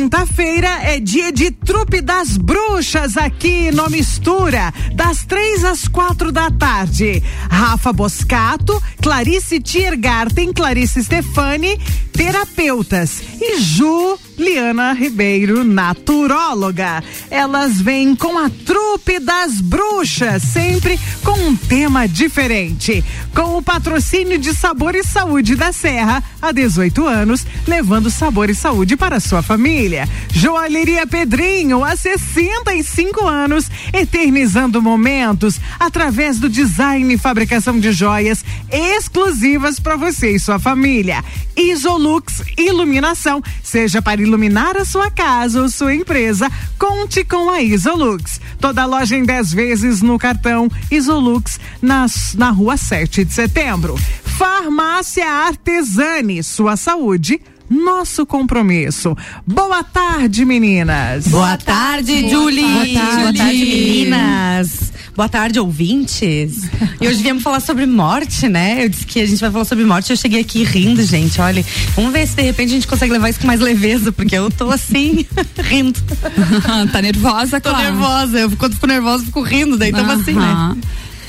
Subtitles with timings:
[0.00, 6.50] Quinta-feira é dia de trupe das bruxas aqui no Mistura, das três às quatro da
[6.50, 7.22] tarde.
[7.50, 11.78] Rafa Boscato, Clarice Tiergarten, Clarice Stefani,
[12.14, 17.02] terapeutas e Ju Liana Ribeiro, naturóloga.
[17.30, 23.04] Elas vêm com a trupe das bruxas, sempre com um tema diferente.
[23.34, 28.54] Com o patrocínio de Sabor e Saúde da Serra, há 18 anos, levando sabor e
[28.54, 30.08] saúde para sua família.
[30.32, 39.78] Joalheria Pedrinho, há 65 anos, eternizando momentos através do design e fabricação de joias exclusivas
[39.78, 41.22] para você e sua família.
[41.56, 43.29] Isolux Iluminação,
[43.62, 48.40] seja para iluminar a sua casa ou sua empresa, conte com a Isolux.
[48.58, 53.96] Toda loja em 10 vezes no cartão Isolux nas, na rua 7 de setembro.
[54.24, 59.16] Farmácia Artesani, sua saúde nosso compromisso.
[59.46, 61.28] Boa tarde, meninas.
[61.28, 62.64] Boa tarde, Julie.
[62.64, 64.89] Boa tarde, Boa tarde meninas.
[65.16, 66.62] Boa tarde, ouvintes.
[67.00, 68.84] E hoje viemos falar sobre morte, né?
[68.84, 70.10] Eu disse que a gente vai falar sobre morte.
[70.10, 71.40] Eu cheguei aqui rindo, gente.
[71.40, 74.36] Olha, vamos ver se de repente a gente consegue levar isso com mais leveza, porque
[74.36, 75.26] eu tô assim,
[75.58, 75.98] rindo.
[76.92, 78.38] tá nervosa, Tô nervosa.
[78.38, 80.76] Eu, quando fico nervosa, fico rindo, daí tamo assim, né?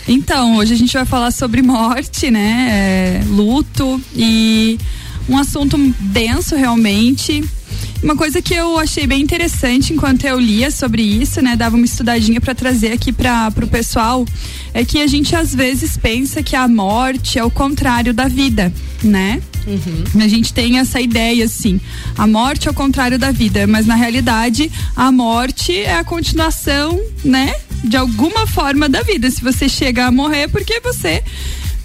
[0.07, 2.67] Então, hoje a gente vai falar sobre morte, né?
[2.69, 4.79] É, luto e
[5.27, 7.43] um assunto denso realmente.
[8.03, 11.85] Uma coisa que eu achei bem interessante enquanto eu lia sobre isso, né, dava uma
[11.85, 14.25] estudadinha para trazer aqui para o pessoal,
[14.73, 18.73] é que a gente às vezes pensa que a morte é o contrário da vida,
[19.03, 19.39] né?
[19.67, 20.23] Uhum.
[20.23, 21.79] A gente tem essa ideia assim,
[22.17, 26.99] a morte é o contrário da vida, mas na realidade a morte é a continuação,
[27.23, 29.29] né, de alguma forma da vida.
[29.29, 31.23] Se você chega a morrer, porque você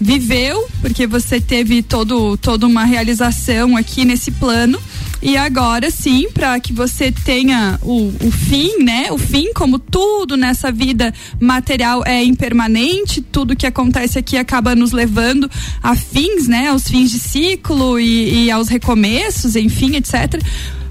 [0.01, 4.81] viveu, porque você teve todo, toda uma realização aqui nesse plano.
[5.21, 9.11] E agora sim, para que você tenha o, o fim, né?
[9.11, 14.91] O fim, como tudo nessa vida material é impermanente, tudo que acontece aqui acaba nos
[14.91, 15.49] levando
[15.81, 16.69] a fins, né?
[16.69, 20.41] Aos fins de ciclo e, e aos recomeços, enfim, etc.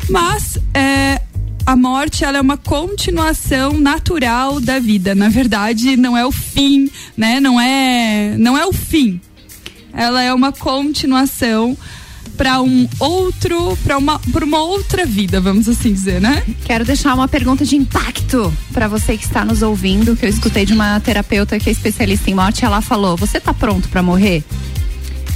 [0.08, 1.20] Mas é,
[1.64, 5.14] a morte ela é uma continuação natural da vida.
[5.14, 7.40] Na verdade, não é o fim, né?
[7.40, 9.20] Não é, não é o fim.
[9.92, 11.76] Ela é uma continuação
[12.36, 16.42] para um outro, para uma, pra uma outra vida, vamos assim dizer, né?
[16.64, 20.66] Quero deixar uma pergunta de impacto para você que está nos ouvindo, que eu escutei
[20.66, 22.64] de uma terapeuta que é especialista em morte.
[22.64, 24.44] Ela falou: Você está pronto para morrer?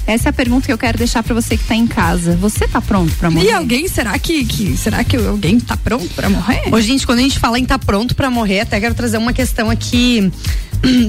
[0.06, 2.36] Essa é a pergunta que eu quero deixar para você que está em casa.
[2.36, 3.46] Você está pronto para morrer?
[3.46, 6.62] E alguém, será que, que será que alguém está pronto para morrer?
[6.72, 9.18] Ô, gente, quando a gente fala em estar tá pronto para morrer, até quero trazer
[9.18, 10.30] uma questão aqui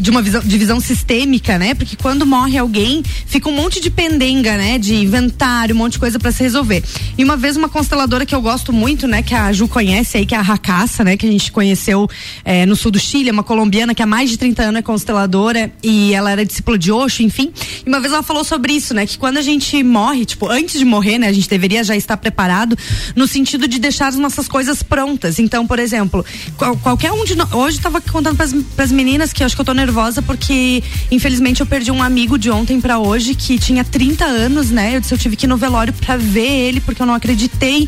[0.02, 1.74] de uma visão, de visão sistêmica, né?
[1.74, 4.78] Porque quando morre alguém, fica um monte de pendenga, né?
[4.78, 6.84] De inventário, um monte de coisa para se resolver.
[7.18, 9.22] E uma vez uma consteladora que eu gosto muito, né?
[9.22, 11.16] Que a Ju conhece aí, que é a Racaça, né?
[11.16, 12.10] Que a gente conheceu
[12.44, 15.72] é, no sul do Chile, uma colombiana que há mais de 30 anos é consteladora
[15.82, 17.52] e ela era discípula de Osho, enfim.
[17.86, 19.06] E uma vez ela falou sobre isso, né?
[19.06, 21.28] Que quando a gente morre, tipo, antes de morrer, né?
[21.28, 22.78] A gente deveria já estar preparado
[23.16, 25.40] no sentido de deixar as nossas coisas prontas.
[25.40, 26.26] Então, por exemplo,
[26.58, 27.52] qual, qualquer um de nós.
[27.54, 30.84] Hoje eu tava contando para as meninas que eu acho que eu tô nervosa porque,
[31.10, 34.96] infelizmente, eu perdi um amigo de ontem para hoje que tinha 30 anos, né?
[34.96, 37.88] Eu disse, eu tive que ir no velório para ver ele porque eu não acreditei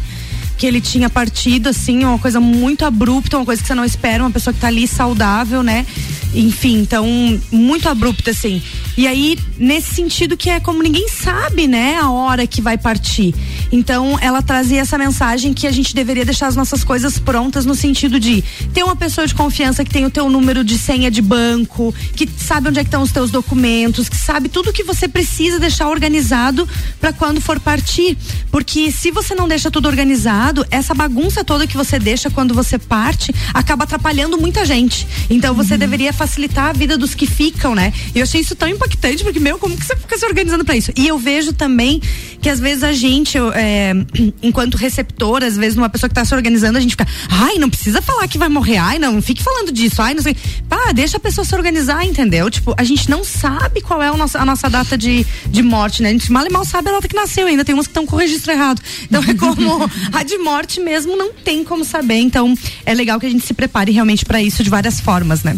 [0.58, 4.24] que ele tinha partido, assim, uma coisa muito abrupta, uma coisa que você não espera,
[4.24, 5.86] uma pessoa que tá ali saudável, né?
[6.34, 7.06] Enfim, então,
[7.52, 8.62] muito abrupta, assim.
[8.96, 13.34] E aí, nesse sentido que é como ninguém sabe, né, a hora que vai partir.
[13.74, 17.74] Então, ela trazia essa mensagem que a gente deveria deixar as nossas coisas prontas no
[17.74, 21.24] sentido de ter uma pessoa de confiança que tem o teu número de senha de
[21.24, 25.08] banco, que sabe onde é que estão os teus documentos, que sabe tudo que você
[25.08, 26.70] precisa deixar organizado
[27.02, 28.16] para quando for partir.
[28.52, 32.78] Porque se você não deixa tudo organizado, essa bagunça toda que você deixa quando você
[32.78, 35.08] parte acaba atrapalhando muita gente.
[35.32, 35.80] Então, você uhum.
[35.80, 37.92] deveria facilitar a vida dos que ficam, né?
[38.14, 40.76] E eu achei isso tão impactante, porque, meu, como que você fica se organizando para
[40.76, 40.92] isso?
[40.96, 42.00] E eu vejo também
[42.40, 43.94] que às vezes a gente, é,
[44.44, 47.69] enquanto receptor, às vezes, uma pessoa que tá se organizando, a gente fica, ai, não
[47.69, 50.36] precisa falar que vai morrer, ai, não, fique falando disso, ai, não sei.
[50.68, 52.50] Pá, deixa a pessoa se organizar, entendeu?
[52.50, 56.01] Tipo, a gente não sabe qual é a nossa, a nossa data de, de morte,
[56.04, 56.10] né?
[56.10, 58.06] A gente mal e mal sabe a data que nasceu, ainda tem uns que estão
[58.06, 58.81] com o registro errado.
[59.04, 62.16] Então é como a de morte mesmo não tem como saber.
[62.18, 62.54] Então
[62.86, 65.57] é legal que a gente se prepare realmente para isso de várias formas, né?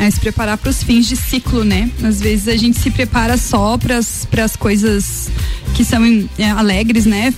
[0.00, 1.90] É, se preparar para os fins de ciclo, né?
[2.02, 5.28] Às vezes a gente se prepara só para as coisas
[5.74, 6.02] que são
[6.38, 7.34] é, alegres, né?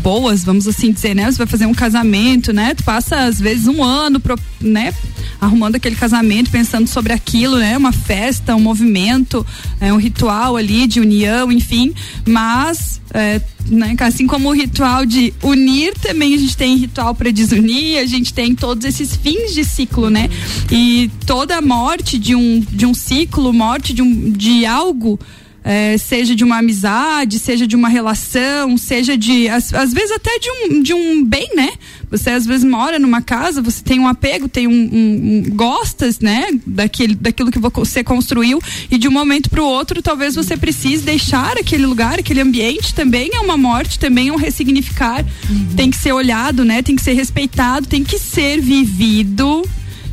[0.00, 1.28] Boas, vamos assim dizer, né?
[1.28, 2.72] Você vai fazer um casamento, né?
[2.72, 4.94] Tu passa às vezes um ano, pro, né?
[5.40, 7.76] arrumando aquele casamento, pensando sobre aquilo, né?
[7.76, 9.46] Uma festa, um movimento,
[9.80, 11.92] é, um ritual ali de união, enfim.
[12.26, 13.40] Mas é,
[13.70, 18.06] né, assim como o ritual de unir, também a gente tem ritual para desunir, a
[18.06, 20.28] gente tem todos esses fins de ciclo, né?
[20.70, 25.18] E toda morte de um, de um ciclo, morte de, um, de algo
[25.64, 30.38] é, seja de uma amizade, seja de uma relação, seja de, às, às, vezes até
[30.38, 31.70] de um, de um bem, né?
[32.16, 36.20] Você às vezes mora numa casa, você tem um apego, tem um, um, um gostas,
[36.20, 36.48] né?
[36.64, 41.02] Daquele, daquilo que você construiu e de um momento para o outro, talvez você precise
[41.02, 42.94] deixar aquele lugar, aquele ambiente.
[42.94, 45.24] Também é uma morte, também é um ressignificar.
[45.50, 45.74] Uhum.
[45.76, 46.82] Tem que ser olhado, né?
[46.82, 49.64] Tem que ser respeitado, tem que ser vivido.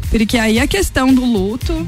[0.09, 1.86] Porque aí a questão do luto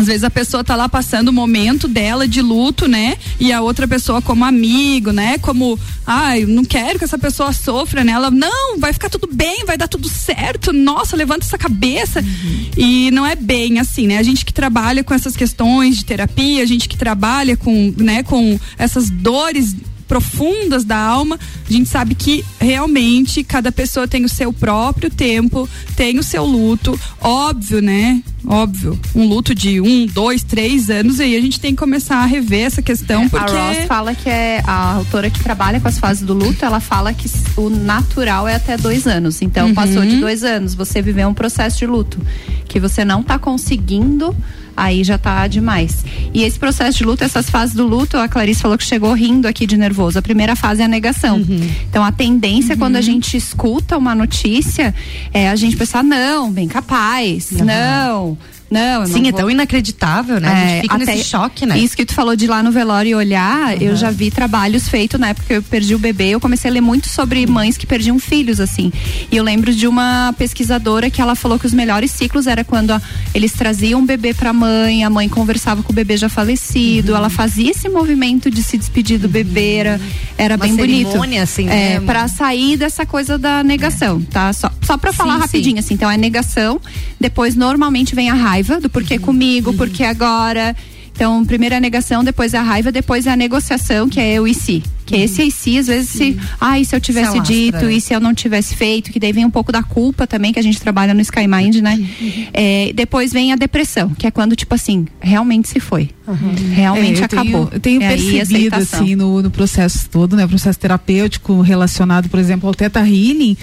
[0.00, 3.18] às vezes a pessoa tá lá passando o momento dela de luto, né?
[3.38, 5.36] E a outra pessoa como amigo, né?
[5.38, 8.12] Como, ai, ah, não quero que essa pessoa sofra, né?
[8.12, 10.72] Ela, não, vai ficar tudo bem, vai dar tudo certo.
[10.72, 12.20] Nossa, levanta essa cabeça.
[12.20, 12.70] Uhum.
[12.78, 14.16] E não é bem assim, né?
[14.16, 18.22] A gente que trabalha com essas questões de terapia, a gente que trabalha com, né,
[18.22, 19.76] com essas dores
[20.10, 25.68] profundas da alma, a gente sabe que realmente cada pessoa tem o seu próprio tempo,
[25.94, 26.98] tem o seu luto.
[27.20, 28.20] Óbvio, né?
[28.44, 28.98] Óbvio.
[29.14, 32.66] Um luto de um, dois, três anos, aí a gente tem que começar a rever
[32.66, 33.22] essa questão.
[33.22, 33.54] É, porque...
[33.54, 36.80] A Ross fala que é a autora que trabalha com as fases do luto, ela
[36.80, 39.40] fala que o natural é até dois anos.
[39.40, 39.74] Então, uhum.
[39.74, 42.18] passou de dois anos, você viveu um processo de luto
[42.66, 44.34] que você não está conseguindo
[44.76, 46.04] aí já tá demais.
[46.32, 49.46] E esse processo de luto, essas fases do luto, a Clarice falou que chegou rindo
[49.46, 50.18] aqui de nervoso.
[50.18, 51.36] A primeira fase é a negação.
[51.36, 51.70] Uhum.
[51.88, 52.78] Então a tendência uhum.
[52.78, 53.04] quando a uhum.
[53.04, 54.94] gente escuta uma notícia
[55.32, 57.64] é a gente pensar, não, bem capaz, uhum.
[57.64, 58.38] não
[58.70, 60.48] não, Sim, é tão inacreditável, né?
[60.48, 61.76] É, a gente é, fica nesse choque, né?
[61.76, 63.82] Isso que tu falou de ir lá no velório e olhar, uhum.
[63.82, 66.74] eu já vi trabalhos feitos na época que eu perdi o bebê, eu comecei a
[66.74, 68.92] ler muito sobre mães que perdiam filhos, assim.
[69.30, 72.90] E eu lembro de uma pesquisadora que ela falou que os melhores ciclos era quando
[72.90, 73.00] ó,
[73.34, 77.18] eles traziam o bebê pra mãe, a mãe conversava com o bebê já falecido, uhum.
[77.18, 80.00] ela fazia esse movimento de se despedir do bebê, era,
[80.38, 81.20] era uma bem bonito.
[81.42, 82.00] assim, é, né?
[82.06, 84.52] Pra sair dessa coisa da negação, tá?
[84.52, 85.80] Só, só pra falar sim, rapidinho, sim.
[85.80, 86.80] assim, então é negação,
[87.18, 90.76] depois normalmente vem a raiva raiva do porquê comigo, porquê agora.
[91.12, 94.40] Então, primeiro é a negação, depois é a raiva, depois é a negociação, que é
[94.40, 94.82] o e se.
[95.04, 95.22] Que uhum.
[95.24, 97.94] esse e se, às vezes, se, ah, e se eu tivesse se dito, né?
[97.94, 100.58] e se eu não tivesse feito, que daí vem um pouco da culpa também, que
[100.58, 101.96] a gente trabalha no Sky Mind, né?
[101.96, 102.46] Uhum.
[102.54, 106.10] É, depois vem a depressão, que é quando, tipo assim, realmente se foi.
[106.26, 106.54] Uhum.
[106.72, 107.66] Realmente é, eu acabou.
[107.66, 110.46] Tenho, eu tenho percebido, assim, no, no processo todo, né?
[110.46, 113.56] Processo terapêutico relacionado, por exemplo, ao Teta Healing,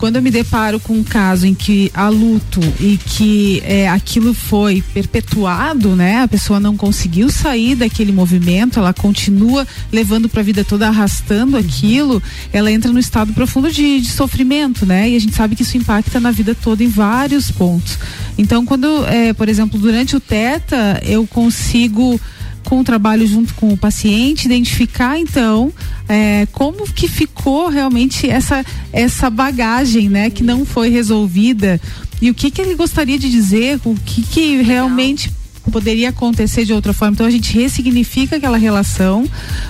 [0.00, 4.32] quando eu me deparo com um caso em que há luto e que é, aquilo
[4.32, 6.22] foi perpetuado, né?
[6.22, 11.54] A pessoa não conseguiu sair daquele movimento, ela continua levando para a vida toda, arrastando
[11.54, 15.10] aquilo, ela entra no estado profundo de, de sofrimento, né?
[15.10, 17.98] E a gente sabe que isso impacta na vida toda em vários pontos.
[18.38, 22.18] Então, quando, é, por exemplo, durante o TETA, eu consigo
[22.64, 25.72] com o trabalho junto com o paciente, identificar então
[26.08, 31.80] é, como que ficou realmente essa, essa bagagem, né, que não foi resolvida
[32.20, 35.32] e o que que ele gostaria de dizer, o que que realmente
[35.70, 37.14] poderia acontecer de outra forma.
[37.14, 39.26] Então a gente ressignifica aquela relação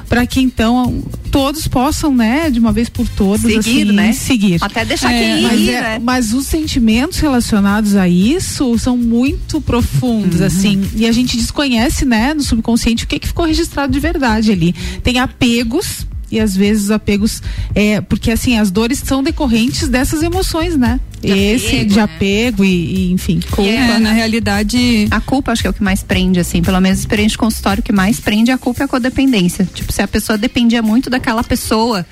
[0.08, 4.12] para que então todos possam, né, de uma vez por todas, seguir, assim, né?
[4.12, 4.58] seguir.
[4.60, 6.00] Até deixar é, quem mas, ir, é, né?
[6.02, 10.46] mas os sentimentos relacionados a isso são muito profundos, uhum.
[10.46, 14.50] assim, e a gente desconhece, né, no subconsciente o que que ficou registrado de verdade
[14.50, 14.74] ali.
[15.02, 17.42] Tem apegos e às vezes os apegos
[17.74, 21.00] é porque assim as dores são decorrentes dessas emoções, né?
[21.20, 22.02] De Esse apego, de né?
[22.02, 23.70] apego e, e, enfim culpa.
[23.70, 26.98] É, na realidade a culpa acho que é o que mais prende assim, pelo menos
[26.98, 29.68] experiência de consultório o que mais prende é a culpa e a codependência.
[29.74, 32.06] Tipo se a pessoa dependia muito daquela pessoa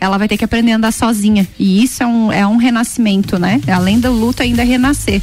[0.00, 1.46] ela vai ter que aprender a andar sozinha.
[1.58, 3.60] E isso é um, é um renascimento, né?
[3.66, 5.20] Além do luto, ainda é renascer.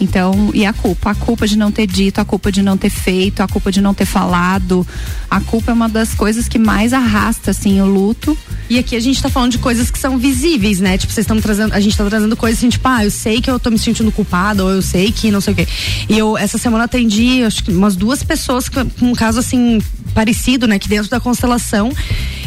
[0.00, 1.10] Então, e a culpa?
[1.10, 3.80] A culpa de não ter dito, a culpa de não ter feito, a culpa de
[3.80, 4.86] não ter falado.
[5.30, 8.36] A culpa é uma das coisas que mais arrasta, assim, o luto.
[8.70, 10.96] E aqui a gente tá falando de coisas que são visíveis, né?
[10.96, 13.50] Tipo, vocês estão trazendo, a gente tá trazendo coisas assim, tipo, ah, eu sei que
[13.50, 15.66] eu tô me sentindo culpada, ou eu sei que não sei o quê.
[16.08, 19.80] E eu, essa semana, atendi, acho que umas duas pessoas com um caso, assim,
[20.14, 20.78] parecido, né?
[20.78, 21.92] Que dentro da constelação.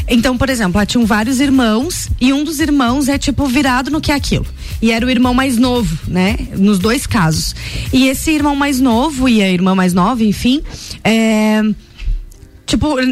[0.07, 4.01] Então, por exemplo, lá tinham vários irmãos e um dos irmãos é tipo virado no
[4.01, 4.45] que é aquilo.
[4.81, 6.37] E era o irmão mais novo, né?
[6.57, 7.55] Nos dois casos.
[7.93, 10.61] E esse irmão mais novo e a irmã mais nova, enfim,
[11.03, 11.61] é
[12.71, 13.05] Tipo, é,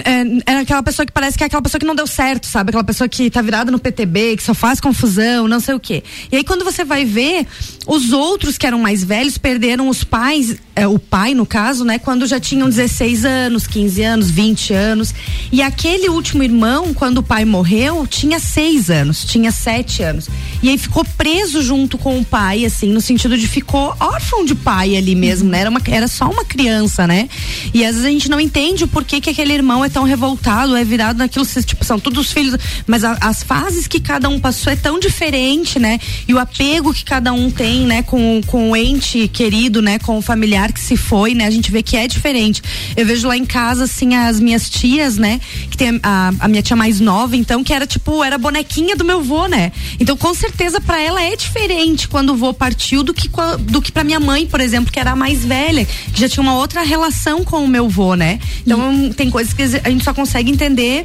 [0.46, 2.70] é, aquela pessoa que parece que é aquela pessoa que não deu certo, sabe?
[2.70, 6.02] Aquela pessoa que tá virada no PTB, que só faz confusão, não sei o quê.
[6.32, 7.46] E aí quando você vai ver,
[7.86, 12.00] os outros que eram mais velhos perderam os pais, é, o pai no caso, né?
[12.00, 15.14] Quando já tinham 16 anos, 15 anos, 20 anos.
[15.52, 20.30] E aquele último irmão, quando o pai morreu, tinha 6 anos, tinha 7 anos.
[20.64, 24.56] E aí ficou preso junto com o pai, assim, no sentido de ficou órfão de
[24.56, 25.60] pai ali mesmo, né?
[25.60, 27.28] Era, uma, era só uma criança, né?
[27.74, 30.76] E às vezes a gente não entende o porquê que aquele irmão é tão revoltado,
[30.76, 34.40] é virado naquilo, tipo, são todos os filhos, mas a, as fases que cada um
[34.40, 36.00] passou é tão diferente, né?
[36.28, 40.18] E o apego que cada um tem, né, com, com o ente querido, né, com
[40.18, 41.46] o familiar que se foi, né?
[41.46, 42.62] A gente vê que é diferente.
[42.96, 45.40] Eu vejo lá em casa, assim, as minhas tias, né,
[45.70, 49.06] que tem a, a minha tia mais nova, então, que era tipo, era bonequinha do
[49.06, 49.72] meu vô, né?
[50.00, 53.30] Então, com certeza, para ela é diferente quando o vô partiu do que,
[53.60, 56.44] do que pra minha mãe, por exemplo, que era a mais velha, que já tinha
[56.44, 58.40] uma outra relação com o meu vô, né?
[58.62, 59.14] Então, e...
[59.14, 61.04] tem coisas que a gente só consegue entender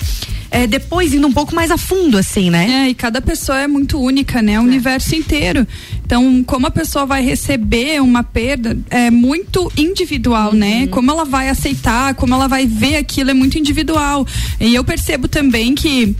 [0.51, 2.87] é, depois indo um pouco mais a fundo, assim, né?
[2.87, 4.59] É, e cada pessoa é muito única, né?
[4.59, 4.67] O é.
[4.67, 5.67] universo inteiro.
[6.05, 10.75] Então, como a pessoa vai receber uma perda é muito individual, né?
[10.75, 10.81] uhum.
[10.81, 10.87] né?
[10.89, 14.27] Como ela vai aceitar, como ela vai ver aquilo é muito individual.
[14.61, 16.15] E eu percebo também que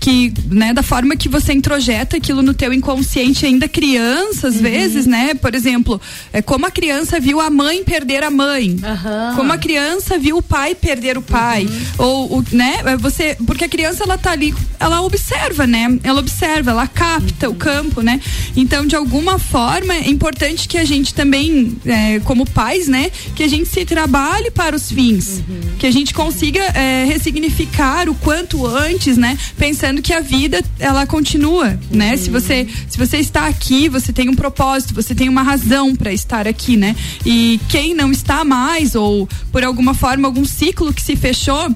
[0.00, 4.62] que, né, da forma que você introjeta aquilo no teu inconsciente ainda criança, às uhum.
[4.62, 5.34] vezes, né?
[5.34, 6.00] Por exemplo,
[6.32, 8.70] é como a criança viu a mãe perder a mãe.
[8.70, 9.36] Uhum.
[9.36, 11.66] Como a criança viu o pai perder o pai.
[11.66, 11.80] Uhum.
[11.98, 15.98] Ou, o, né, é você, porque a criança ela tá ali, ela observa, né?
[16.02, 18.20] Ela observa, ela capta o campo, né?
[18.56, 23.42] Então, de alguma forma, é importante que a gente também, é, como pais, né, que
[23.42, 25.42] a gente se trabalhe para os fins,
[25.78, 29.36] que a gente consiga é, ressignificar o quanto antes, né?
[29.58, 32.16] Pensando lembrando que a vida ela continua, né?
[32.16, 36.12] Se você se você está aqui, você tem um propósito, você tem uma razão para
[36.12, 36.94] estar aqui, né?
[37.26, 41.74] E quem não está mais ou por alguma forma algum ciclo que se fechou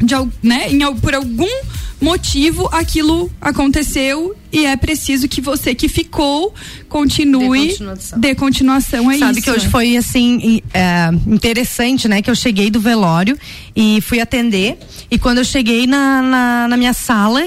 [0.00, 1.46] de, né, em, por algum
[2.00, 6.54] motivo aquilo aconteceu e é preciso que você que ficou
[6.88, 9.42] continue de continuação, de continuação é Sabe isso.
[9.42, 12.22] que hoje foi assim é, interessante, né?
[12.22, 13.38] Que eu cheguei do velório
[13.76, 14.78] e fui atender
[15.10, 17.46] e quando eu cheguei na, na, na minha sala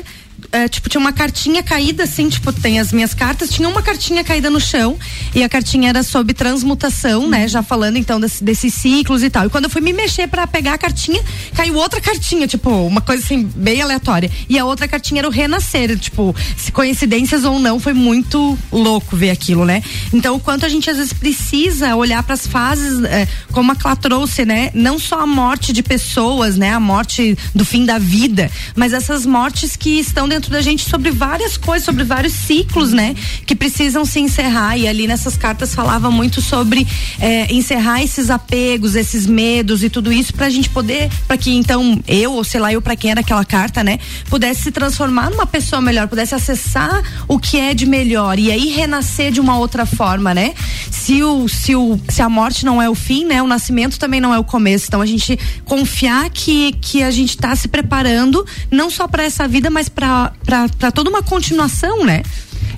[0.53, 4.23] é, tipo, tinha uma cartinha caída, assim, tipo, tem as minhas cartas, tinha uma cartinha
[4.23, 4.97] caída no chão
[5.33, 7.47] e a cartinha era sobre transmutação, né?
[7.47, 9.47] Já falando então desse, desses ciclos e tal.
[9.47, 11.23] E quando eu fui me mexer para pegar a cartinha,
[11.55, 14.29] caiu outra cartinha, tipo, uma coisa assim, bem aleatória.
[14.47, 19.17] E a outra cartinha era o renascer, tipo, se coincidências ou não, foi muito louco
[19.17, 19.81] ver aquilo, né?
[20.13, 23.75] Então, o quanto a gente às vezes precisa olhar para as fases, é, como a
[23.75, 24.69] Clá trouxe, né?
[24.75, 26.73] Não só a morte de pessoas, né?
[26.73, 30.89] A morte do fim da vida, mas essas mortes que estão dentro dentro da gente
[30.89, 33.15] sobre várias coisas, sobre vários ciclos, né?
[33.45, 34.77] Que precisam se encerrar.
[34.77, 36.85] E ali nessas cartas falava muito sobre
[37.19, 42.01] é, encerrar esses apegos, esses medos e tudo isso pra gente poder, para que então
[42.07, 43.99] eu, ou sei lá, eu para quem era aquela carta, né?
[44.29, 48.67] Pudesse se transformar numa pessoa melhor, pudesse acessar o que é de melhor e aí
[48.69, 50.53] renascer de uma outra forma, né?
[50.91, 53.41] Se o, se o, se a morte não é o fim, né?
[53.41, 54.85] O nascimento também não é o começo.
[54.87, 59.47] Então a gente confiar que, que a gente tá se preparando não só para essa
[59.47, 62.23] vida, mas para para toda uma continuação, né?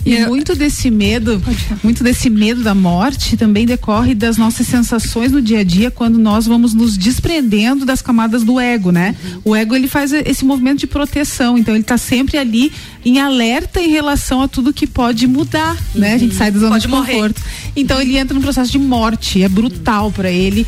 [0.05, 0.27] E eu...
[0.27, 1.41] muito desse medo,
[1.83, 6.19] muito desse medo da morte também decorre das nossas sensações no dia a dia quando
[6.19, 9.15] nós vamos nos desprendendo das camadas do ego, né?
[9.23, 9.41] Uhum.
[9.45, 12.71] O ego ele faz esse movimento de proteção, então ele está sempre ali
[13.05, 16.01] em alerta em relação a tudo que pode mudar, uhum.
[16.01, 16.15] né?
[16.15, 16.37] A gente uhum.
[16.37, 17.39] sai da zona pode de conforto.
[17.39, 17.71] Morrer.
[17.75, 20.65] Então ele entra num processo de morte, é brutal para ele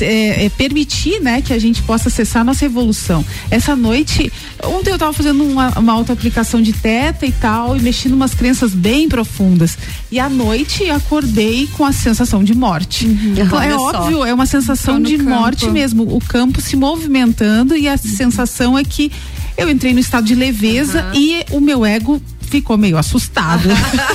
[0.00, 3.24] é, é permitir, né, que a gente possa acessar a nossa evolução.
[3.50, 4.32] Essa noite,
[4.64, 8.72] ontem eu estava fazendo uma, uma auto-aplicação de teta e tal, e mexendo umas crenças
[8.72, 9.76] bem profundas.
[10.12, 13.06] E à noite acordei com a sensação de morte.
[13.06, 13.34] Uhum.
[13.36, 14.26] É óbvio, só.
[14.26, 15.30] é uma sensação de campo.
[15.30, 16.02] morte mesmo.
[16.14, 17.98] O campo se movimentando e a uhum.
[17.98, 19.10] sensação é que
[19.60, 21.20] eu entrei no estado de leveza uhum.
[21.20, 22.20] e o meu ego
[22.50, 23.68] ficou meio assustado.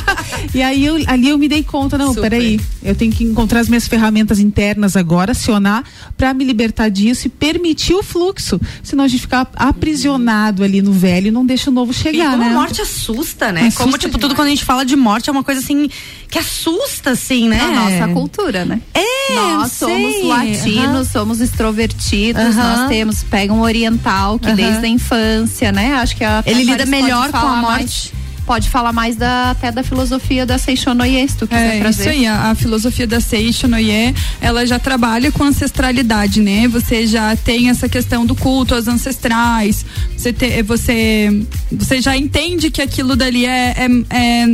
[0.54, 2.30] e aí eu, ali eu me dei conta, não, Super.
[2.30, 5.84] peraí, eu tenho que encontrar as minhas ferramentas internas agora, acionar
[6.18, 8.60] para me libertar disso e permitir o fluxo.
[8.84, 12.32] Senão a gente fica aprisionado ali no velho e não deixa o novo chegar, e
[12.32, 12.50] como né?
[12.50, 13.62] a morte assusta, né?
[13.62, 14.22] Assusta como, tipo, demais.
[14.22, 15.90] tudo quando a gente fala de morte é uma coisa assim
[16.30, 17.58] que assusta, assim, né?
[17.58, 18.82] Na nossa cultura, né?
[18.94, 21.12] É, nós somos latinos, uhum.
[21.12, 22.64] somos extrovertidos, uhum.
[22.64, 24.56] nós temos, pega um oriental que uhum.
[24.56, 25.94] desde a infância, né?
[25.94, 28.12] Acho que a Ele lida melhor com a morte.
[28.14, 32.02] Mais pode falar mais da, até da filosofia da Seixonoye, se tu quiser é, trazer.
[32.02, 36.68] Isso aí, a, a filosofia da Seixonoye, ela já trabalha com ancestralidade, né?
[36.68, 39.86] Você já tem essa questão do culto aos ancestrais,
[40.16, 44.46] você, te, você, você já entende que aquilo dali é, é, é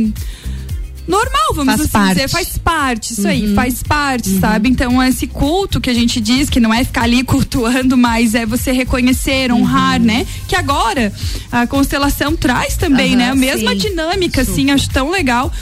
[1.06, 2.14] normal, vamos faz assim parte.
[2.14, 3.28] dizer, faz parte, isso uhum.
[3.28, 4.40] aí, faz parte, uhum.
[4.40, 4.68] sabe?
[4.68, 8.46] Então, esse culto que a gente diz, que não é ficar ali cultuando, mas é
[8.46, 10.06] você reconhecer, honrar, uhum.
[10.06, 10.26] né?
[10.48, 11.12] Que agora
[11.50, 13.30] a constelação traz também, né?
[13.30, 13.78] A mesma sim.
[13.78, 14.52] dinâmica, Super.
[14.52, 15.52] assim, acho tão legal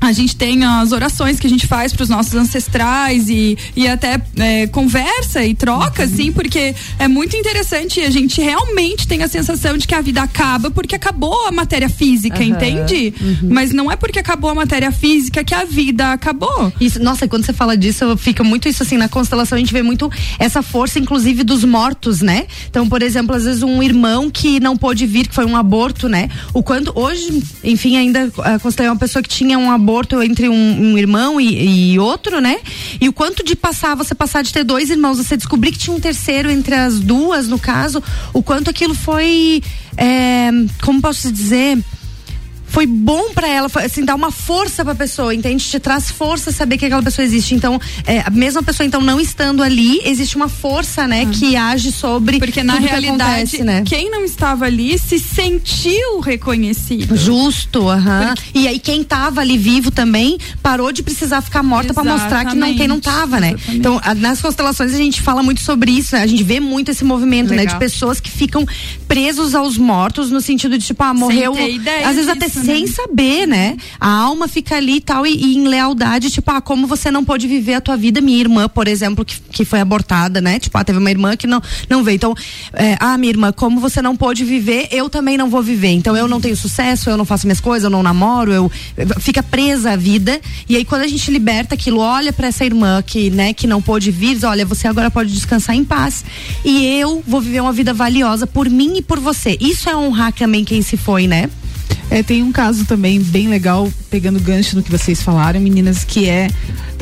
[0.00, 3.86] a gente tem as orações que a gente faz para os nossos ancestrais e, e
[3.86, 6.08] até é, conversa e troca, uhum.
[6.08, 8.00] assim, porque é muito interessante.
[8.00, 11.90] A gente realmente tem a sensação de que a vida acaba porque acabou a matéria
[11.90, 12.44] física, uhum.
[12.44, 13.12] entende?
[13.20, 13.50] Uhum.
[13.50, 16.72] Mas não é porque acabou a matéria física que a vida acabou.
[16.80, 19.82] Isso, nossa, quando você fala disso, fica muito isso assim, na constelação a gente vê
[19.82, 22.46] muito essa força, inclusive, dos mortos, né?
[22.70, 26.08] Então, por exemplo, às vezes um irmão que não pôde vir, que foi um aborto,
[26.08, 26.30] né?
[26.54, 30.22] O quanto, hoje, enfim, ainda a constelação é uma pessoa que tinha um aborto aborto
[30.22, 32.58] entre um, um irmão e, e, outro, né?
[33.00, 35.94] E o quanto de passar, você passar de ter dois irmãos, você descobrir que tinha
[35.94, 39.60] um terceiro entre as duas, no caso, o quanto aquilo foi.
[39.96, 41.78] É, como posso dizer?
[42.70, 45.64] Foi bom para ela, assim, dar uma força pra pessoa, entende?
[45.64, 47.54] Te traz força saber que aquela pessoa existe.
[47.54, 51.30] Então, é, a mesma pessoa, então, não estando ali, existe uma força, né, uhum.
[51.30, 52.38] que age sobre.
[52.38, 53.82] Porque na realidade, que acontece, né?
[53.84, 57.16] quem não estava ali se sentiu reconhecido.
[57.16, 58.20] Justo, aham.
[58.20, 58.34] Uhum.
[58.34, 58.58] Porque...
[58.58, 62.56] E aí, quem tava ali vivo também parou de precisar ficar morta para mostrar que
[62.56, 63.48] não, quem não tava, né?
[63.48, 63.78] Exatamente.
[63.78, 66.22] Então, a, nas constelações a gente fala muito sobre isso, né?
[66.22, 67.66] A gente vê muito esse movimento, Legal.
[67.66, 67.72] né?
[67.72, 68.64] De pessoas que ficam
[69.08, 71.52] presos aos mortos, no sentido de, tipo, ah, morreu.
[72.04, 72.90] Às vezes disso, até sem né?
[72.90, 73.76] saber, né?
[74.00, 77.24] A alma fica ali e tal, e, e, em lealdade, tipo, ah, como você não
[77.24, 80.58] pôde viver a tua vida, minha irmã, por exemplo, que, que foi abortada, né?
[80.58, 82.16] Tipo, ah, teve uma irmã que não, não veio.
[82.16, 82.34] Então,
[82.72, 85.92] é, ah, minha irmã, como você não pôde viver, eu também não vou viver.
[85.92, 88.72] Então, eu não tenho sucesso, eu não faço minhas coisas, eu não namoro, eu.
[89.20, 90.40] Fica presa a vida.
[90.68, 93.80] E aí, quando a gente liberta aquilo, olha para essa irmã que, né, que não
[93.80, 96.24] pôde vir, diz, olha, você agora pode descansar em paz.
[96.64, 99.56] E eu vou viver uma vida valiosa por mim e por você.
[99.60, 101.48] Isso é honrar também quem se foi, né?
[102.10, 106.28] É, tem um caso também bem legal, pegando gancho no que vocês falaram, meninas, que
[106.28, 106.48] é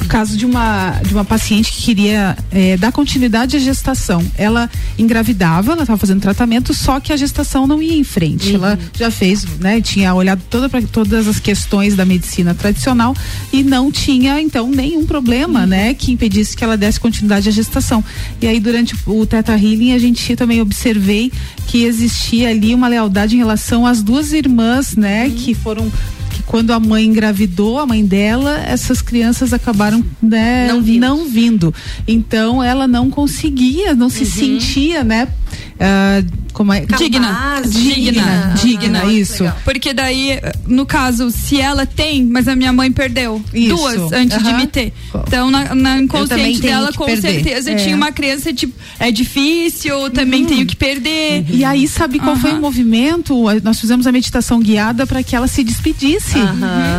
[0.00, 4.25] o caso de uma, de uma paciente que queria é, dar continuidade à gestação.
[4.37, 8.50] Ela engravidava, ela estava fazendo tratamento, só que a gestação não ia em frente.
[8.50, 8.57] Uhum.
[8.57, 9.81] Ela já fez, né?
[9.81, 13.14] Tinha olhado toda pra, todas as questões da medicina tradicional
[13.52, 15.67] e não tinha, então, nenhum problema, uhum.
[15.67, 15.95] né?
[15.95, 18.02] Que impedisse que ela desse continuidade à gestação.
[18.40, 21.33] E aí, durante o Teta Healing, a gente também observei
[21.67, 25.26] que existia ali uma lealdade em relação às duas irmãs, né?
[25.26, 25.35] Uhum.
[25.35, 25.93] Que foram
[26.38, 31.00] que quando a mãe engravidou, a mãe dela, essas crianças acabaram né, não, vindo.
[31.00, 31.75] não vindo.
[32.07, 34.30] Então ela não conseguia, não se uhum.
[34.30, 35.28] sentia, né?
[35.75, 36.80] Uh, como é?
[36.80, 37.62] Digna.
[37.64, 38.54] Digna.
[38.60, 39.44] Digna, isso.
[39.64, 43.76] Porque daí, no caso, se ela tem, mas a minha mãe perdeu isso.
[43.76, 44.92] duas antes de me ter.
[45.14, 47.44] Então, na, na inconsciente dela, com perder.
[47.44, 47.75] certeza, é.
[47.76, 50.49] tinha uma criança, tipo, é difícil, também uhum.
[50.49, 51.47] tenho que perder.
[51.49, 53.36] E aí, sabe qual foi o movimento?
[53.62, 56.38] Nós fizemos a meditação guiada para que ela se despedisse.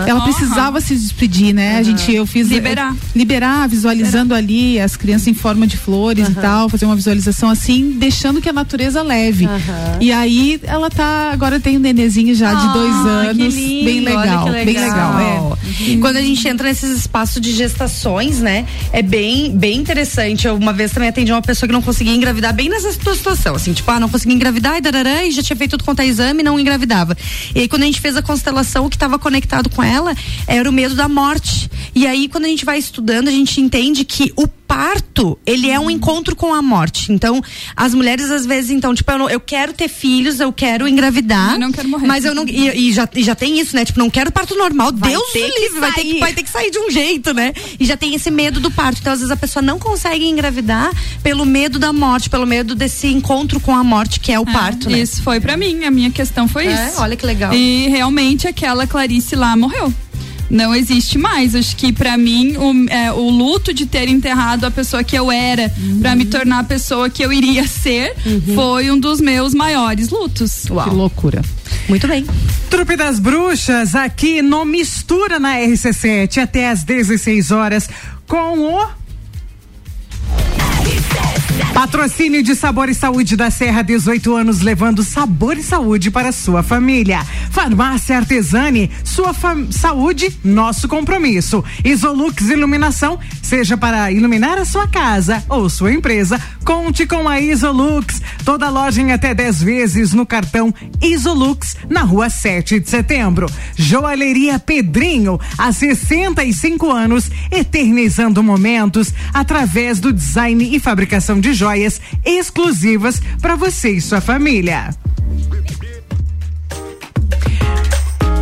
[0.07, 1.79] Ela precisava se despedir, né?
[1.79, 2.47] A gente, eu fiz.
[2.47, 2.95] Liberar.
[3.13, 4.37] liberar, visualizando liberar.
[4.37, 8.47] ali as crianças em forma de flores e tal, fazer uma visualização assim, deixando que
[8.47, 9.48] a natureza leve.
[9.49, 9.97] Uhum.
[10.01, 14.45] E aí ela tá, agora tem um nenezinho já de dois ah, anos, bem legal,
[14.45, 15.19] legal, bem legal.
[15.19, 15.39] É.
[15.89, 15.99] Uhum.
[16.01, 20.47] Quando a gente entra nesses espaços de gestações, né, é bem, bem interessante.
[20.47, 23.73] Eu uma vez também atendi uma pessoa que não conseguia engravidar bem nessa situação, assim,
[23.73, 26.41] tipo, ah, não conseguia engravidar e darará, e já tinha feito tudo quanto é exame
[26.41, 27.17] e não engravidava.
[27.55, 30.15] E aí quando a gente fez a constelação, o que estava conectado com ela
[30.47, 31.69] era o medo da morte.
[31.95, 35.79] E aí quando a gente vai estudando, a gente entende que o parto, ele é
[35.79, 37.11] um encontro com a morte.
[37.11, 37.41] Então,
[37.75, 41.53] as mulheres às vezes, então, tipo, eu, não, eu quero ter filhos, eu quero engravidar.
[41.53, 42.05] Eu não quero morrer.
[42.05, 42.47] Mas eu não.
[42.47, 43.83] E, e já, e já tem isso, né?
[43.83, 44.91] Tipo, não quero parto normal.
[44.93, 47.51] Vai Deus ter livre, vai ter, que, vai ter que sair de um jeito, né?
[47.79, 48.99] E já tem esse medo do parto.
[49.01, 50.91] Então, às vezes, a pessoa não consegue engravidar
[51.23, 54.53] pelo medo da morte, pelo medo desse encontro com a morte, que é o é,
[54.53, 54.99] parto, né?
[54.99, 57.01] Isso foi para mim, a minha questão foi é, isso.
[57.01, 57.51] Olha que legal.
[57.51, 59.91] E realmente aquela Clarice lá morreu
[60.49, 61.55] não existe mais.
[61.55, 65.31] Acho que para mim o, é, o, luto de ter enterrado a pessoa que eu
[65.31, 65.99] era uhum.
[65.99, 68.55] para me tornar a pessoa que eu iria ser uhum.
[68.55, 70.65] foi um dos meus maiores lutos.
[70.69, 70.89] Uau.
[70.89, 71.41] Que loucura.
[71.87, 72.25] Muito bem.
[72.69, 77.89] Trupe das Bruxas aqui no Mistura na RC7 até às 16 horas
[78.27, 78.99] com o
[81.73, 86.63] Patrocínio de Sabor e Saúde da Serra, 18 anos, levando sabor e saúde para sua
[86.63, 87.25] família.
[87.51, 89.33] Farmácia Artesani, sua
[89.71, 91.63] saúde, nosso compromisso.
[91.83, 93.19] Isolux Iluminação,
[93.49, 98.21] seja para iluminar a sua casa ou sua empresa, conte com a Isolux.
[98.45, 103.49] Toda loja em até 10 vezes no cartão Isolux, na rua 7 de setembro.
[103.75, 113.19] Joalheria Pedrinho, há 65 anos, eternizando momentos através do design e fabricação de joias exclusivas
[113.41, 114.91] para você e sua família.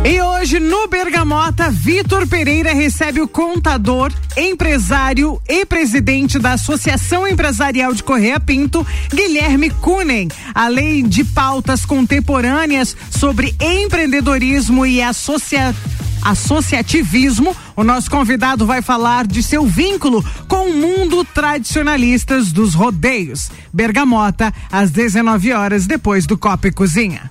[0.04, 7.92] E hoje no Bergamota, Vitor Pereira recebe o contador, empresário e presidente da Associação Empresarial
[7.92, 15.74] de Correia Pinto, Guilherme Kunen, além de pautas contemporâneas sobre empreendedorismo e associa
[16.22, 17.54] associativismo.
[17.76, 23.50] O nosso convidado vai falar de seu vínculo com o mundo tradicionalistas dos rodeios.
[23.72, 27.30] Bergamota, às 19 horas, depois do Copa e Cozinha.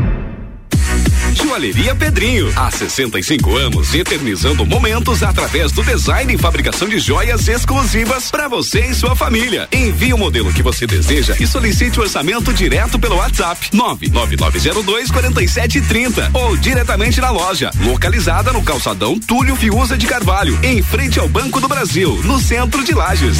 [1.61, 2.51] Joalheria Pedrinho.
[2.55, 8.87] Há 65 anos, eternizando momentos através do design e fabricação de joias exclusivas para você
[8.87, 9.69] e sua família.
[9.71, 16.31] Envie o modelo que você deseja e solicite o orçamento direto pelo WhatsApp 99902 4730
[16.33, 21.61] ou diretamente na loja, localizada no calçadão Túlio Fiuza de Carvalho, em frente ao Banco
[21.61, 23.37] do Brasil, no centro de Lages.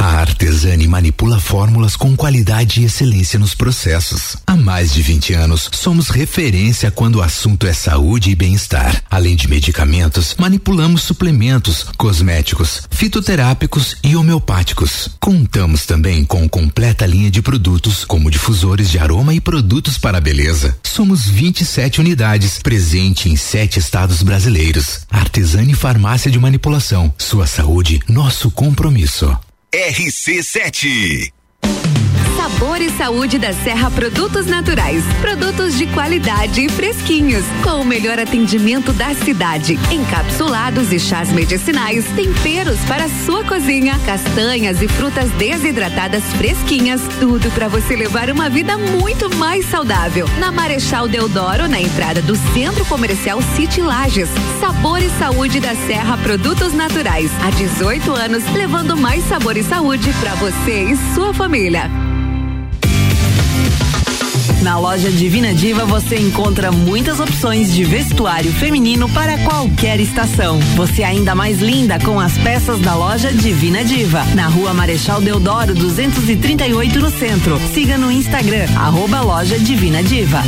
[0.00, 4.34] A Artesani manipula fórmulas com qualidade e excelência nos processos.
[4.46, 9.04] Há mais de 20 anos, somos referência quando o assunto é saúde e bem-estar.
[9.10, 15.10] Além de medicamentos, manipulamos suplementos, cosméticos, fitoterápicos e homeopáticos.
[15.20, 20.22] Contamos também com completa linha de produtos, como difusores de aroma e produtos para a
[20.22, 20.78] beleza.
[20.82, 25.00] Somos 27 unidades, presente em sete estados brasileiros.
[25.10, 27.12] Artesani Farmácia de Manipulação.
[27.18, 29.38] Sua saúde, nosso compromisso.
[29.72, 31.32] RC7.
[32.50, 35.04] Sabor e saúde da Serra Produtos Naturais.
[35.20, 39.78] Produtos de qualidade e fresquinhos, com o melhor atendimento da cidade.
[39.90, 47.68] Encapsulados e chás medicinais, temperos para sua cozinha, castanhas e frutas desidratadas fresquinhas, tudo para
[47.68, 50.26] você levar uma vida muito mais saudável.
[50.38, 54.28] Na Marechal Deodoro, na entrada do Centro Comercial City Lages.
[54.58, 57.30] Sabor e saúde da Serra Produtos Naturais.
[57.42, 61.90] Há 18 anos, levando mais sabor e saúde para você e sua família.
[64.62, 70.58] Na loja Divina Diva você encontra muitas opções de vestuário feminino para qualquer estação.
[70.76, 74.22] Você é ainda mais linda com as peças da loja Divina Diva.
[74.34, 77.58] Na rua Marechal Deodoro 238 no centro.
[77.72, 80.42] Siga no Instagram, arroba loja Divina Diva.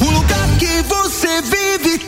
[0.00, 1.98] O lugar que você vive e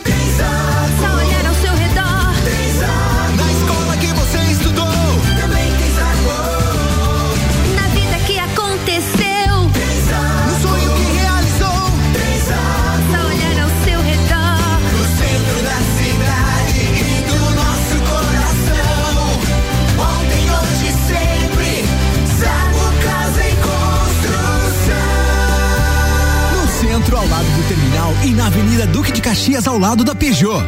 [29.37, 30.63] Caxias, ao lado da Peugeot.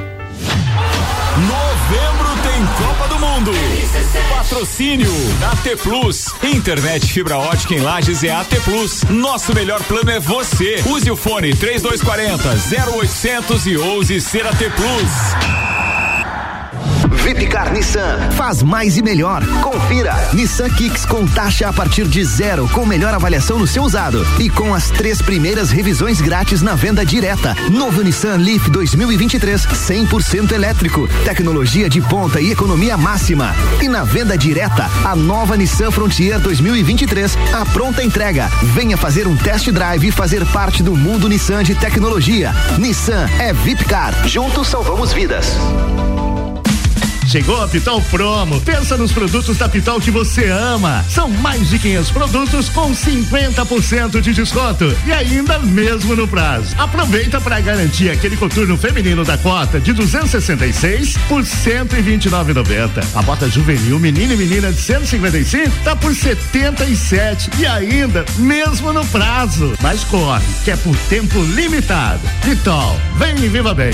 [1.48, 3.52] Novembro tem Copa do Mundo.
[4.30, 5.12] Patrocínio
[5.52, 6.28] AT Plus.
[6.44, 9.02] Internet fibra ótica em Lages é AT Plus.
[9.10, 10.84] Nosso melhor plano é você.
[10.86, 12.48] Use o fone 3240
[12.94, 15.79] 0800 e ouse ser AT Plus.
[17.30, 19.46] Vipcar Nissan, faz mais e melhor.
[19.62, 20.16] Confira.
[20.34, 24.50] Nissan Kicks com taxa a partir de zero, com melhor avaliação no seu usado e
[24.50, 27.56] com as três primeiras revisões grátis na venda direta.
[27.70, 33.56] Novo Nissan Leaf 2023, 100% elétrico, tecnologia de ponta e economia máxima.
[33.80, 38.50] E na venda direta, a nova Nissan Frontier 2023, a pronta entrega.
[38.74, 42.52] Venha fazer um test drive e fazer parte do mundo Nissan de tecnologia.
[42.80, 44.28] Nissan é Vipcar.
[44.28, 45.56] Juntos salvamos vidas.
[47.30, 48.60] Chegou a Pitol Promo.
[48.62, 51.06] Pensa nos produtos da Pitol que você ama.
[51.08, 56.76] São mais de 500 produtos com 50% de desconto e ainda mesmo no prazo.
[56.76, 63.06] Aproveita para garantir aquele coturno feminino da cota de 266 por 129,90.
[63.14, 69.06] A bota juvenil menino e menina de 155 tá por 77 e ainda mesmo no
[69.06, 69.76] prazo.
[69.84, 72.22] Mas corre, que é por tempo limitado.
[72.44, 73.94] Pitol, vem e viva bem.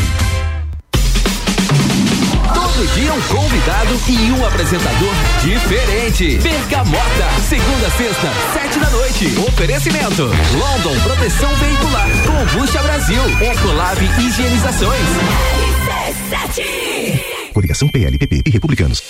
[2.76, 6.38] Todo dia um convidado e um apresentador diferente.
[6.40, 9.28] Bergamota, segunda, sexta, sete da noite.
[9.48, 15.08] Oferecimento: London Proteção Veicular, Combucha Brasil, Ecolab Higienizações.
[17.54, 19.02] Coligação PLPP e Republicanos.